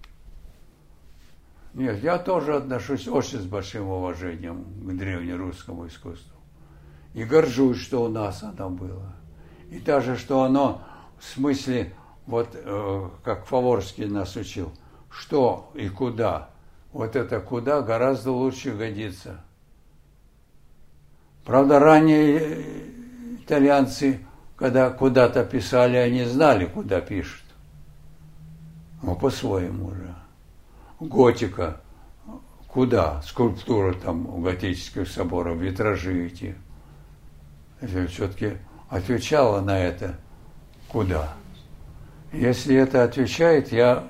Нет, 1.76 2.02
я 2.02 2.18
тоже 2.18 2.56
отношусь 2.56 3.06
очень 3.06 3.38
с 3.38 3.44
большим 3.44 3.86
уважением 3.88 4.64
к 4.64 4.96
древнерусскому 4.96 5.86
искусству. 5.86 6.36
И 7.14 7.22
горжусь, 7.22 7.78
что 7.78 8.02
у 8.02 8.08
нас 8.08 8.42
оно 8.42 8.70
было. 8.70 9.14
И 9.70 9.78
даже, 9.78 10.16
что 10.16 10.42
оно 10.42 10.82
в 11.18 11.24
смысле, 11.24 11.92
вот 12.26 12.48
э, 12.52 13.08
как 13.22 13.46
Фаворский 13.46 14.06
нас 14.06 14.34
учил– 14.34 14.72
что 15.18 15.70
и 15.74 15.88
куда, 15.88 16.50
вот 16.92 17.16
это 17.16 17.40
куда 17.40 17.80
гораздо 17.80 18.32
лучше 18.32 18.72
годится. 18.72 19.40
Правда, 21.44 21.78
ранее 21.78 22.64
итальянцы, 23.36 24.20
когда 24.56 24.90
куда-то 24.90 25.44
писали, 25.44 25.96
они 25.96 26.24
знали, 26.24 26.66
куда 26.66 27.00
пишут. 27.00 27.44
Ну, 29.02 29.14
по-своему 29.14 29.94
же. 29.94 30.14
Готика, 31.00 31.80
куда? 32.68 33.20
Скульптура 33.22 33.94
там 33.94 34.26
у 34.26 34.40
готических 34.40 35.08
соборов, 35.08 35.58
витражи 35.58 36.26
эти. 36.26 36.56
Все-таки 37.80 38.56
отвечала 38.88 39.60
на 39.60 39.78
это 39.78 40.16
куда. 40.88 41.34
Если 42.32 42.74
это 42.76 43.04
отвечает, 43.04 43.72
я 43.72 44.08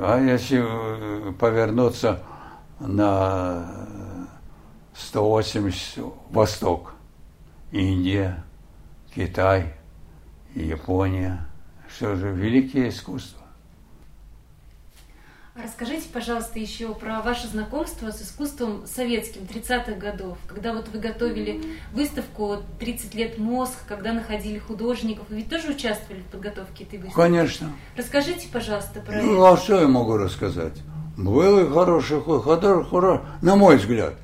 а 0.00 0.18
если 0.18 0.62
э, 0.62 1.32
повернуться 1.32 2.22
на 2.80 3.86
180 4.94 6.02
восток, 6.30 6.94
Индия, 7.70 8.42
Китай, 9.14 9.74
Япония, 10.54 11.46
что 11.88 12.16
же, 12.16 12.30
великие 12.30 12.88
искусства. 12.88 13.41
Расскажите, 15.54 16.08
пожалуйста, 16.10 16.58
еще 16.58 16.94
про 16.94 17.20
ваше 17.20 17.46
знакомство 17.46 18.10
с 18.10 18.22
искусством 18.22 18.86
советским 18.86 19.42
30-х 19.42 19.92
годов, 19.96 20.38
когда 20.46 20.72
вот 20.72 20.88
вы 20.88 20.98
готовили 20.98 21.62
выставку 21.92 22.62
«30 22.80 23.14
лет 23.14 23.36
мозг», 23.36 23.74
когда 23.86 24.14
находили 24.14 24.58
художников. 24.58 25.26
Вы 25.28 25.36
ведь 25.36 25.50
тоже 25.50 25.72
участвовали 25.72 26.22
в 26.22 26.26
подготовке 26.26 26.84
этой 26.84 27.00
выставки? 27.00 27.16
Конечно. 27.16 27.70
Расскажите, 27.98 28.48
пожалуйста, 28.50 29.00
про 29.00 29.20
ну, 29.20 29.34
это. 29.34 29.52
а 29.52 29.56
что 29.58 29.78
я 29.82 29.88
могу 29.88 30.16
рассказать? 30.16 30.80
Был 31.18 31.60
и 31.60 31.70
хороший 31.70 32.22
художник, 32.22 33.22
на 33.42 33.54
мой 33.54 33.76
взгляд. 33.76 34.14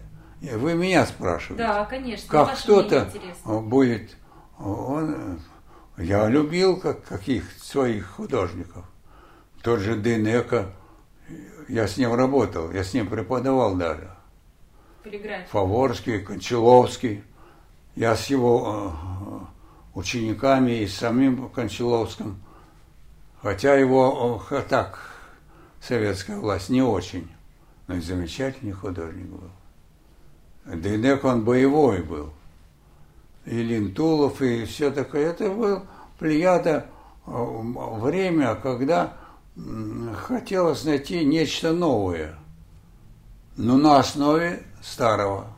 Вы 0.41 0.73
меня 0.73 1.05
спрашиваете. 1.05 1.63
Да, 1.63 1.85
конечно. 1.85 2.27
Как 2.31 2.57
кто-то 2.57 3.11
будет... 3.45 4.17
Он, 4.59 5.41
я 5.99 6.27
любил 6.27 6.81
как, 6.81 7.05
каких 7.05 7.45
своих 7.61 8.09
художников. 8.13 8.85
Тот 9.63 9.81
же 9.81 9.97
Денека, 9.97 10.73
я 11.69 11.87
с 11.87 11.97
ним 11.97 12.15
работал, 12.15 12.71
я 12.73 12.83
с 12.83 12.95
ним 12.95 13.09
преподавал 13.09 13.77
даже. 13.77 14.11
Фаворский, 15.51 16.21
Кончаловский. 16.21 17.23
Я 17.95 18.15
с 18.17 18.27
его 18.27 18.95
э, 19.95 19.99
учениками 19.99 20.83
и 20.83 20.87
с 20.87 20.97
самим 20.97 21.49
Кончаловским, 21.49 22.41
хотя 23.43 23.75
его 23.75 24.43
э, 24.51 24.63
так, 24.69 25.11
советская 25.81 26.39
власть 26.39 26.69
не 26.69 26.83
очень, 26.83 27.29
но 27.87 27.97
и 27.97 28.01
замечательный 28.01 28.73
художник 28.73 29.27
был. 29.27 29.51
Дейнек 30.65 31.25
он 31.25 31.45
боевой 31.45 32.03
был. 32.03 32.33
И 33.47 33.63
Линтулов, 33.63 34.43
и 34.43 34.65
все 34.67 34.91
такое. 34.91 35.31
Это 35.31 35.51
был 35.51 35.83
плеяда 36.19 36.87
э, 37.27 37.31
время, 37.33 38.55
когда 38.55 39.17
хотелось 40.15 40.85
найти 40.85 41.25
нечто 41.25 41.73
новое, 41.73 42.35
но 43.57 43.77
на 43.77 43.99
основе 43.99 44.63
старого. 44.83 45.49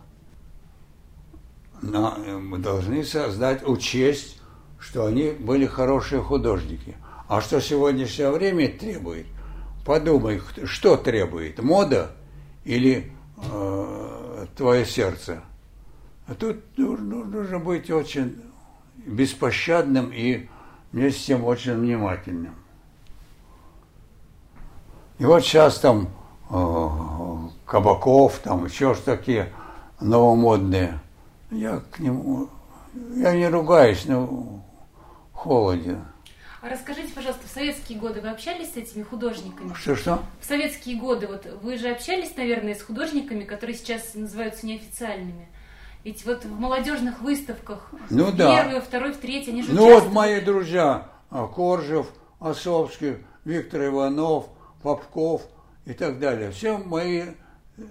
Мы 1.82 2.58
должны 2.58 3.04
создать, 3.04 3.66
учесть, 3.66 4.40
что 4.78 5.06
они 5.06 5.30
были 5.30 5.66
хорошие 5.66 6.22
художники. 6.22 6.96
А 7.28 7.40
что 7.40 7.60
сегодняшнее 7.60 8.30
время 8.30 8.68
требует? 8.68 9.26
Подумай, 9.84 10.42
что 10.64 10.96
требует? 10.96 11.62
Мода 11.62 12.12
или 12.64 13.12
э, 13.36 14.46
твое 14.56 14.84
сердце? 14.84 15.42
А 16.26 16.34
тут 16.34 16.56
нужно, 16.76 17.24
нужно 17.24 17.58
быть 17.58 17.90
очень 17.90 18.42
беспощадным 19.06 20.12
и 20.12 20.48
вместе 20.92 21.20
с 21.20 21.24
тем 21.26 21.44
очень 21.44 21.74
внимательным. 21.74 22.59
И 25.20 25.24
вот 25.26 25.44
сейчас 25.44 25.78
там 25.78 26.08
э, 26.48 26.88
Кабаков, 27.66 28.38
там 28.38 28.64
еще 28.64 28.94
что 28.94 29.04
такие 29.16 29.52
новомодные. 30.00 30.98
Я 31.50 31.82
к 31.90 31.98
нему, 31.98 32.48
я 33.16 33.36
не 33.36 33.46
ругаюсь, 33.48 34.06
но 34.06 34.62
холоден. 35.34 36.02
А 36.62 36.70
расскажите, 36.70 37.12
пожалуйста, 37.14 37.46
в 37.46 37.50
советские 37.50 37.98
годы 37.98 38.22
вы 38.22 38.30
общались 38.30 38.72
с 38.72 38.76
этими 38.78 39.02
художниками? 39.02 39.74
Что-что? 39.74 40.20
В 40.40 40.46
советские 40.46 40.96
годы, 40.96 41.26
вот 41.26 41.46
вы 41.62 41.76
же 41.76 41.90
общались, 41.90 42.34
наверное, 42.38 42.74
с 42.74 42.80
художниками, 42.80 43.44
которые 43.44 43.76
сейчас 43.76 44.14
называются 44.14 44.66
неофициальными. 44.66 45.48
Ведь 46.02 46.24
вот 46.24 46.46
в 46.46 46.58
молодежных 46.58 47.20
выставках 47.20 47.90
Ну 48.08 48.30
в 48.30 48.36
да. 48.36 48.56
первый, 48.56 48.80
второй, 48.80 49.12
в 49.12 49.18
третий, 49.18 49.50
они 49.50 49.62
же 49.64 49.74
Ну 49.74 49.84
вот 49.84 50.10
мои 50.10 50.40
друзья, 50.40 51.08
а, 51.30 51.46
Коржев, 51.46 52.06
Осовский, 52.38 53.18
Виктор 53.44 53.84
Иванов, 53.84 54.46
Попков 54.82 55.42
и 55.84 55.92
так 55.92 56.18
далее. 56.18 56.50
Все 56.50 56.78
мои, 56.78 57.22
э, 57.78 57.82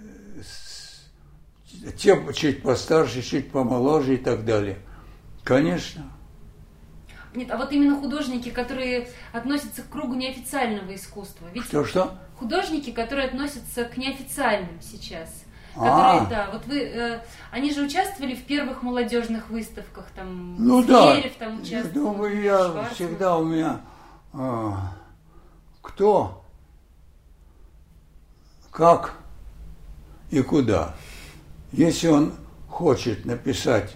те 1.98 2.18
чуть 2.34 2.62
постарше, 2.62 3.22
чуть 3.22 3.52
помоложе 3.52 4.16
и 4.16 4.18
так 4.18 4.46
далее. 4.46 4.80
Конечно. 5.44 6.04
Нет, 7.36 7.52
а 7.52 7.58
вот 7.58 7.72
именно 7.72 7.96
художники, 8.00 8.50
которые 8.50 9.08
относятся 9.34 9.84
к 9.84 9.90
кругу 9.90 10.16
неофициального 10.16 10.96
искусства. 10.96 11.48
Ведь 11.54 11.66
Что-что? 11.66 12.18
художники, 12.38 12.92
которые 12.92 13.28
относятся 13.28 13.86
к 13.86 13.98
неофициальным 13.98 14.82
сейчас. 14.82 15.44
А. 15.76 15.86
Которые, 16.18 16.30
да, 16.30 16.50
вот 16.52 16.66
вы, 16.66 16.80
э, 16.80 17.22
они 17.52 17.72
же 17.72 17.84
участвовали 17.84 18.34
в 18.34 18.44
первых 18.46 18.82
молодежных 18.82 19.50
выставках, 19.50 20.06
там, 20.16 20.56
Ну 20.58 20.84
да. 20.84 21.14
Зверев 21.14 21.36
там 21.36 21.62
Я 21.62 21.80
участвовал. 21.82 22.14
думаю, 22.14 22.42
я 22.42 22.58
Шварцман. 22.58 22.94
всегда 22.96 23.38
у 23.38 23.46
меня 23.46 23.82
а, 24.34 24.94
кто, 25.82 26.39
как 28.72 29.13
и 30.32 30.41
куда. 30.41 30.95
Если 31.72 32.07
он 32.07 32.34
хочет 32.67 33.26
написать 33.26 33.95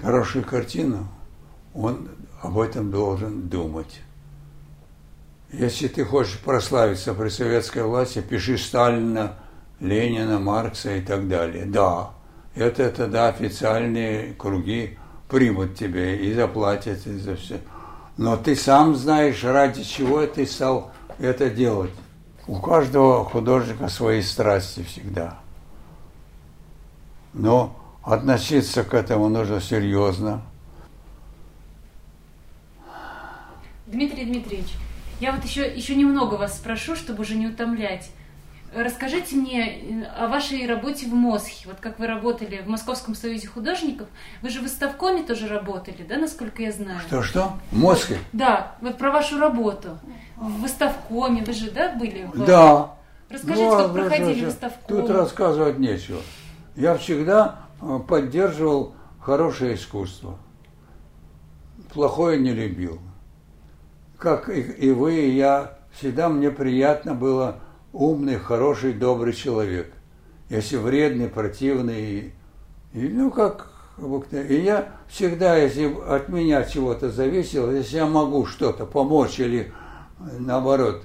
хорошую 0.00 0.44
картину, 0.44 1.08
он 1.74 2.08
об 2.42 2.58
этом 2.58 2.90
должен 2.90 3.48
думать. 3.48 4.00
Если 5.52 5.88
ты 5.88 6.04
хочешь 6.04 6.38
прославиться 6.38 7.14
при 7.14 7.28
советской 7.28 7.84
власти, 7.84 8.20
пиши 8.20 8.58
Сталина, 8.58 9.36
Ленина, 9.80 10.38
Маркса 10.38 10.96
и 10.96 11.00
так 11.00 11.28
далее. 11.28 11.64
Да, 11.64 12.10
это 12.54 12.90
тогда 12.90 13.28
официальные 13.28 14.34
круги 14.34 14.98
примут 15.28 15.76
тебе 15.76 16.16
и 16.16 16.34
заплатят 16.34 17.06
и 17.06 17.18
за 17.18 17.36
все. 17.36 17.60
Но 18.16 18.36
ты 18.36 18.54
сам 18.56 18.94
знаешь, 18.94 19.42
ради 19.42 19.82
чего 19.82 20.26
ты 20.26 20.46
стал 20.46 20.92
это 21.18 21.50
делать. 21.50 21.90
У 22.46 22.58
каждого 22.58 23.24
художника 23.24 23.88
свои 23.88 24.20
страсти 24.20 24.82
всегда. 24.82 25.38
Но 27.32 27.74
относиться 28.02 28.84
к 28.84 28.92
этому 28.92 29.28
нужно 29.28 29.60
серьезно. 29.60 30.42
Дмитрий 33.86 34.24
Дмитриевич, 34.24 34.72
я 35.20 35.32
вот 35.32 35.44
еще, 35.44 35.74
еще 35.74 35.94
немного 35.94 36.34
вас 36.34 36.56
спрошу, 36.56 36.96
чтобы 36.96 37.22
уже 37.22 37.34
не 37.34 37.46
утомлять. 37.46 38.10
Расскажите 38.76 39.36
мне 39.36 40.02
э, 40.02 40.04
о 40.18 40.28
вашей 40.28 40.66
работе 40.66 41.06
в 41.06 41.14
Мосхе. 41.14 41.68
Вот 41.68 41.78
как 41.80 41.98
вы 41.98 42.06
работали 42.06 42.60
в 42.62 42.68
Московском 42.68 43.14
союзе 43.14 43.46
художников. 43.46 44.08
Вы 44.42 44.50
же 44.50 44.60
в 44.60 44.62
выставкоме 44.64 45.22
тоже 45.22 45.46
работали, 45.48 46.04
да, 46.08 46.16
насколько 46.16 46.62
я 46.62 46.72
знаю? 46.72 46.98
Что-что? 47.06 47.52
В 47.70 47.78
Москве? 47.78 48.18
Да, 48.32 48.74
вот 48.80 48.98
про 48.98 49.10
вашу 49.10 49.38
работу. 49.38 49.98
В 50.36 50.60
выставкоме 50.60 51.42
вы 51.44 51.52
же, 51.52 51.70
да, 51.70 51.92
были? 51.94 52.28
в- 52.32 52.44
Да. 52.44 52.94
Расскажите, 53.30 53.64
Ну, 53.64 53.76
как 53.78 53.88
вы 53.90 54.00
проходили 54.00 54.40
же- 54.40 54.46
выставком. 54.46 54.86
Тут 55.00 55.10
рассказывать 55.10 55.78
нечего. 55.78 56.20
Я 56.76 56.96
всегда 56.96 57.60
э, 57.80 57.98
поддерживал 58.06 58.94
хорошее 59.20 59.74
искусство. 59.76 60.38
Плохое 61.92 62.38
не 62.40 62.52
любил. 62.52 62.98
Как 64.18 64.48
и, 64.48 64.60
и 64.60 64.90
вы, 64.90 65.14
и 65.16 65.30
я, 65.36 65.78
всегда 65.92 66.28
мне 66.28 66.50
приятно 66.50 67.14
было 67.14 67.60
умный, 67.94 68.36
хороший, 68.36 68.92
добрый 68.92 69.32
человек. 69.32 69.90
Если 70.50 70.76
вредный, 70.76 71.28
противный, 71.28 72.34
и, 72.92 73.08
ну 73.08 73.30
как, 73.30 73.72
и 74.30 74.54
я 74.56 74.92
всегда, 75.08 75.56
если 75.56 75.86
от 76.06 76.28
меня 76.28 76.64
чего-то 76.64 77.10
зависело, 77.10 77.70
если 77.70 77.96
я 77.96 78.06
могу 78.06 78.44
что-то 78.44 78.84
помочь 78.84 79.40
или 79.40 79.72
наоборот, 80.18 81.04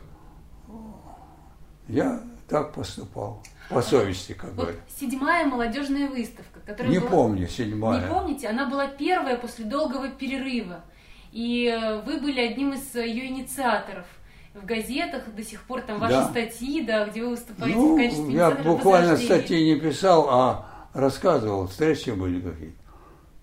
я 1.88 2.22
так 2.50 2.74
поступал. 2.74 3.42
По 3.70 3.84
совести, 3.84 4.34
как 4.34 4.50
Вот 4.54 4.64
говорят. 4.64 4.82
седьмая 5.00 5.46
молодежная 5.46 6.10
выставка, 6.10 6.60
которая 6.66 6.92
Не 6.92 6.98
была... 6.98 7.10
помню, 7.12 7.48
седьмая. 7.48 8.02
Не 8.02 8.08
помните? 8.08 8.48
Она 8.48 8.68
была 8.68 8.88
первая 8.88 9.38
после 9.38 9.66
долгого 9.66 10.10
перерыва. 10.10 10.84
И 11.32 11.68
э, 11.68 12.02
вы 12.02 12.20
были 12.20 12.40
одним 12.42 12.74
из 12.74 12.96
э, 12.96 13.08
ее 13.08 13.28
инициаторов. 13.28 14.08
В 14.54 14.66
газетах 14.66 15.34
до 15.36 15.44
сих 15.44 15.62
пор 15.64 15.82
там 15.82 16.00
ваши 16.00 16.14
Да. 16.16 16.30
статьи, 16.30 16.84
да, 16.86 17.06
где 17.08 17.24
вы 17.24 17.30
выступаете 17.32 17.78
в 17.78 17.82
Ну, 17.82 17.98
качестве 17.98 18.34
я 18.34 18.52
буквально 18.52 19.16
статьи 19.18 19.74
не 19.74 19.80
писал, 19.80 20.28
а 20.30 20.66
рассказывал, 20.94 21.68
встречи 21.68 22.10
были 22.10 22.42
какие-то. 22.42 22.76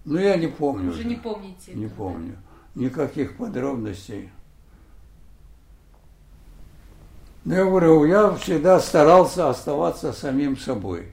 Ну, 0.05 0.19
я 0.19 0.37
не 0.37 0.49
помню. 0.49 0.91
Уже 0.91 1.05
не 1.05 1.15
помните. 1.17 1.73
Не 1.75 1.87
этого, 1.87 2.09
да? 2.11 2.15
помню. 2.15 2.37
Никаких 2.75 3.37
подробностей. 3.37 4.31
Но 7.45 7.55
я 7.55 7.65
говорю, 7.65 8.05
я 8.05 8.33
всегда 8.35 8.81
старался 8.81 9.49
оставаться 9.49 10.13
самим 10.13 10.57
собой. 10.57 11.13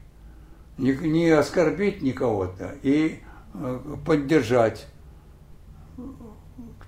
Не, 0.79 0.93
не 0.95 1.29
оскорбить 1.29 2.01
никого-то 2.01 2.75
и 2.81 3.19
э, 3.53 3.79
поддержать. 4.05 4.87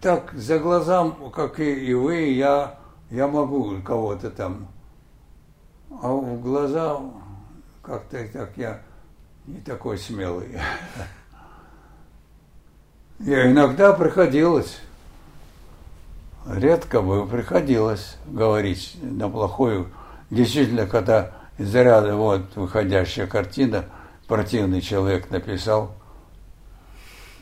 Так, 0.02 0.34
за 0.34 0.58
глазам, 0.58 1.32
как 1.32 1.60
и, 1.60 1.72
и 1.74 1.94
вы, 1.94 2.16
я, 2.32 2.80
я 3.10 3.28
могу 3.28 3.82
кого-то 3.82 4.30
там. 4.32 4.68
А 6.02 6.12
в 6.12 6.42
глаза 6.42 7.00
как-то 7.82 8.28
так 8.28 8.52
я 8.58 8.82
не 9.46 9.60
такой 9.62 9.98
смелый. 9.98 10.60
Я 13.20 13.50
иногда 13.50 13.94
приходилось, 13.94 14.78
редко 16.46 17.02
бы 17.02 17.26
приходилось 17.26 18.18
говорить 18.26 18.98
на 19.02 19.30
плохую. 19.30 19.90
Действительно, 20.30 20.86
когда 20.86 21.32
из 21.58 21.74
ряда 21.74 22.18
вот 22.18 22.42
выходящая 22.56 23.26
картина, 23.26 23.86
противный 24.28 24.82
человек 24.82 25.30
написал, 25.30 25.94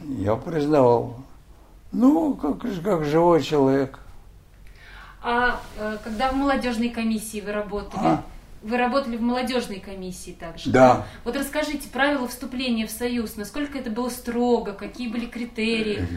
я 0.03 0.35
признавал. 0.35 1.15
Ну, 1.91 2.35
как, 2.35 2.59
как 2.83 3.05
живой 3.05 3.41
человек. 3.41 3.99
А 5.23 5.61
э, 5.77 5.97
когда 6.03 6.31
в 6.31 6.35
молодежной 6.35 6.89
комиссии 6.89 7.39
вы 7.39 7.53
работали, 7.53 8.01
А? 8.03 8.23
вы 8.61 8.77
работали 8.77 9.15
в 9.15 9.21
молодежной 9.21 9.79
комиссии 9.79 10.35
также. 10.37 10.69
Да. 10.69 11.05
Вот 11.23 11.37
расскажите 11.37 11.87
правила 11.89 12.27
вступления 12.27 12.85
в 12.87 12.91
союз, 12.91 13.37
насколько 13.37 13.77
это 13.77 13.89
было 13.89 14.09
строго, 14.09 14.73
какие 14.73 15.07
были 15.07 15.25
критерии. 15.25 16.07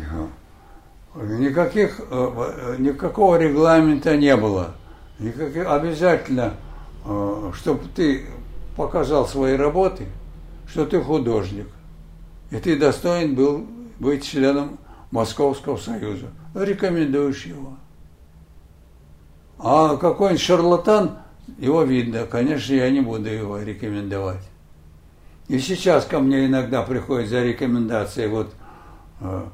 Никаких, 1.14 2.00
э, 2.10 2.76
никакого 2.78 3.36
регламента 3.36 4.16
не 4.16 4.36
было. 4.36 4.74
Никаких, 5.18 5.66
обязательно, 5.66 6.54
чтобы 7.54 7.84
ты 7.94 8.26
показал 8.76 9.26
свои 9.26 9.56
работы, 9.56 10.06
что 10.68 10.84
ты 10.84 11.00
художник. 11.00 11.68
И 12.50 12.56
ты 12.56 12.76
достоин 12.76 13.34
был 13.34 13.66
быть 13.98 14.24
членом 14.26 14.78
Московского 15.10 15.78
союза. 15.78 16.26
Рекомендуешь 16.54 17.46
его. 17.46 17.76
А 19.58 19.96
какой-нибудь 19.96 20.42
шарлатан, 20.42 21.18
его 21.58 21.82
видно. 21.82 22.26
Конечно, 22.26 22.74
я 22.74 22.90
не 22.90 23.00
буду 23.00 23.28
его 23.28 23.58
рекомендовать. 23.58 24.42
И 25.48 25.58
сейчас 25.58 26.04
ко 26.04 26.18
мне 26.18 26.46
иногда 26.46 26.82
приходят 26.82 27.28
за 27.28 27.42
рекомендацией 27.42 28.28
вот 28.28 28.52
э, 29.20 29.44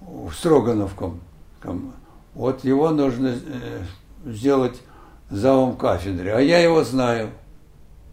в 0.00 0.32
Строгановком. 0.32 1.20
Ком- 1.60 1.92
Вот 2.34 2.64
его 2.64 2.90
нужно 2.90 3.28
э, 3.28 3.82
сделать 4.26 4.80
завом 5.30 5.76
кафедры. 5.76 6.30
А 6.30 6.40
я 6.40 6.58
его 6.58 6.84
знаю, 6.84 7.30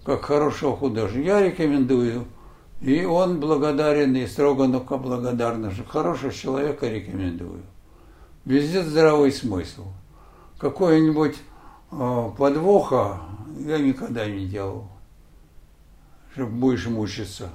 как 0.04 0.24
хорошего 0.24 0.76
художника. 0.78 1.28
Я 1.28 1.42
рекомендую. 1.42 2.26
И 2.82 3.04
он 3.04 3.40
благодарен, 3.40 4.16
и 4.16 4.28
Строгановка 4.28 4.98
благодарна, 4.98 5.72
хорошего 5.88 6.32
человека 6.32 6.88
рекомендую. 6.88 7.62
Везде 8.46 8.84
здравый 8.84 9.32
смысл. 9.32 9.86
Какой-нибудь 10.58 11.36
э, 11.92 12.32
подвоха 12.38 13.22
я 13.60 13.78
никогда 13.78 14.26
не 14.26 14.46
делал, 14.46 14.88
чтобы 16.34 16.52
будешь 16.52 16.88
мучиться. 16.88 17.50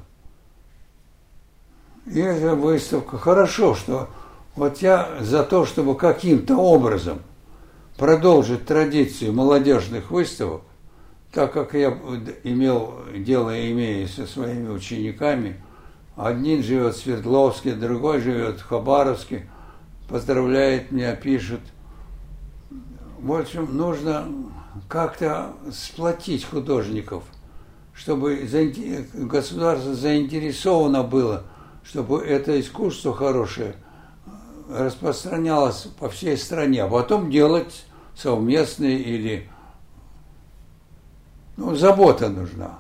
И 2.07 2.19
эта 2.19 2.55
выставка, 2.55 3.19
хорошо, 3.19 3.75
что 3.75 4.09
вот 4.57 4.79
я 4.79 5.19
за 5.21 5.43
то, 5.45 5.65
чтобы 5.65 5.97
каким-то 5.97 6.57
образом 6.57 7.21
продолжить 7.97 8.67
традицию 8.67 9.33
молодежных 9.33 10.11
выставок, 10.11 10.63
так 11.33 11.53
как 11.53 11.75
я 11.75 11.91
имел 12.43 12.95
дело 13.15 13.57
и 13.57 13.71
имею 13.73 14.09
со 14.09 14.27
своими 14.27 14.69
учениками, 14.69 15.63
один 16.17 16.63
живет 16.63 16.95
в 16.95 16.99
Свердловске, 16.99 17.73
другой 17.73 18.21
живет 18.21 18.61
в 18.61 18.67
Хабаровске, 18.67 19.49
поздравляет 20.09 20.91
меня, 20.91 21.15
пишут. 21.15 21.61
В 23.23 23.35
общем, 23.35 23.77
нужно 23.77 24.27
как-то 24.89 25.53
сплотить 25.73 26.45
художников, 26.45 27.23
чтобы 27.93 28.49
государство 29.13 29.95
заинтересовано 29.95 31.03
было, 31.03 31.45
чтобы 31.85 32.23
это 32.23 32.59
искусство 32.59 33.15
хорошее 33.15 33.75
распространялось 34.71 35.89
по 35.99 36.09
всей 36.09 36.39
стране, 36.39 36.85
а 36.85 36.89
потом 36.89 37.31
делать 37.31 37.85
совместные 38.17 38.99
или 38.99 39.49
ну, 41.59 41.75
забота 41.75 42.31
нужна. 42.31 42.79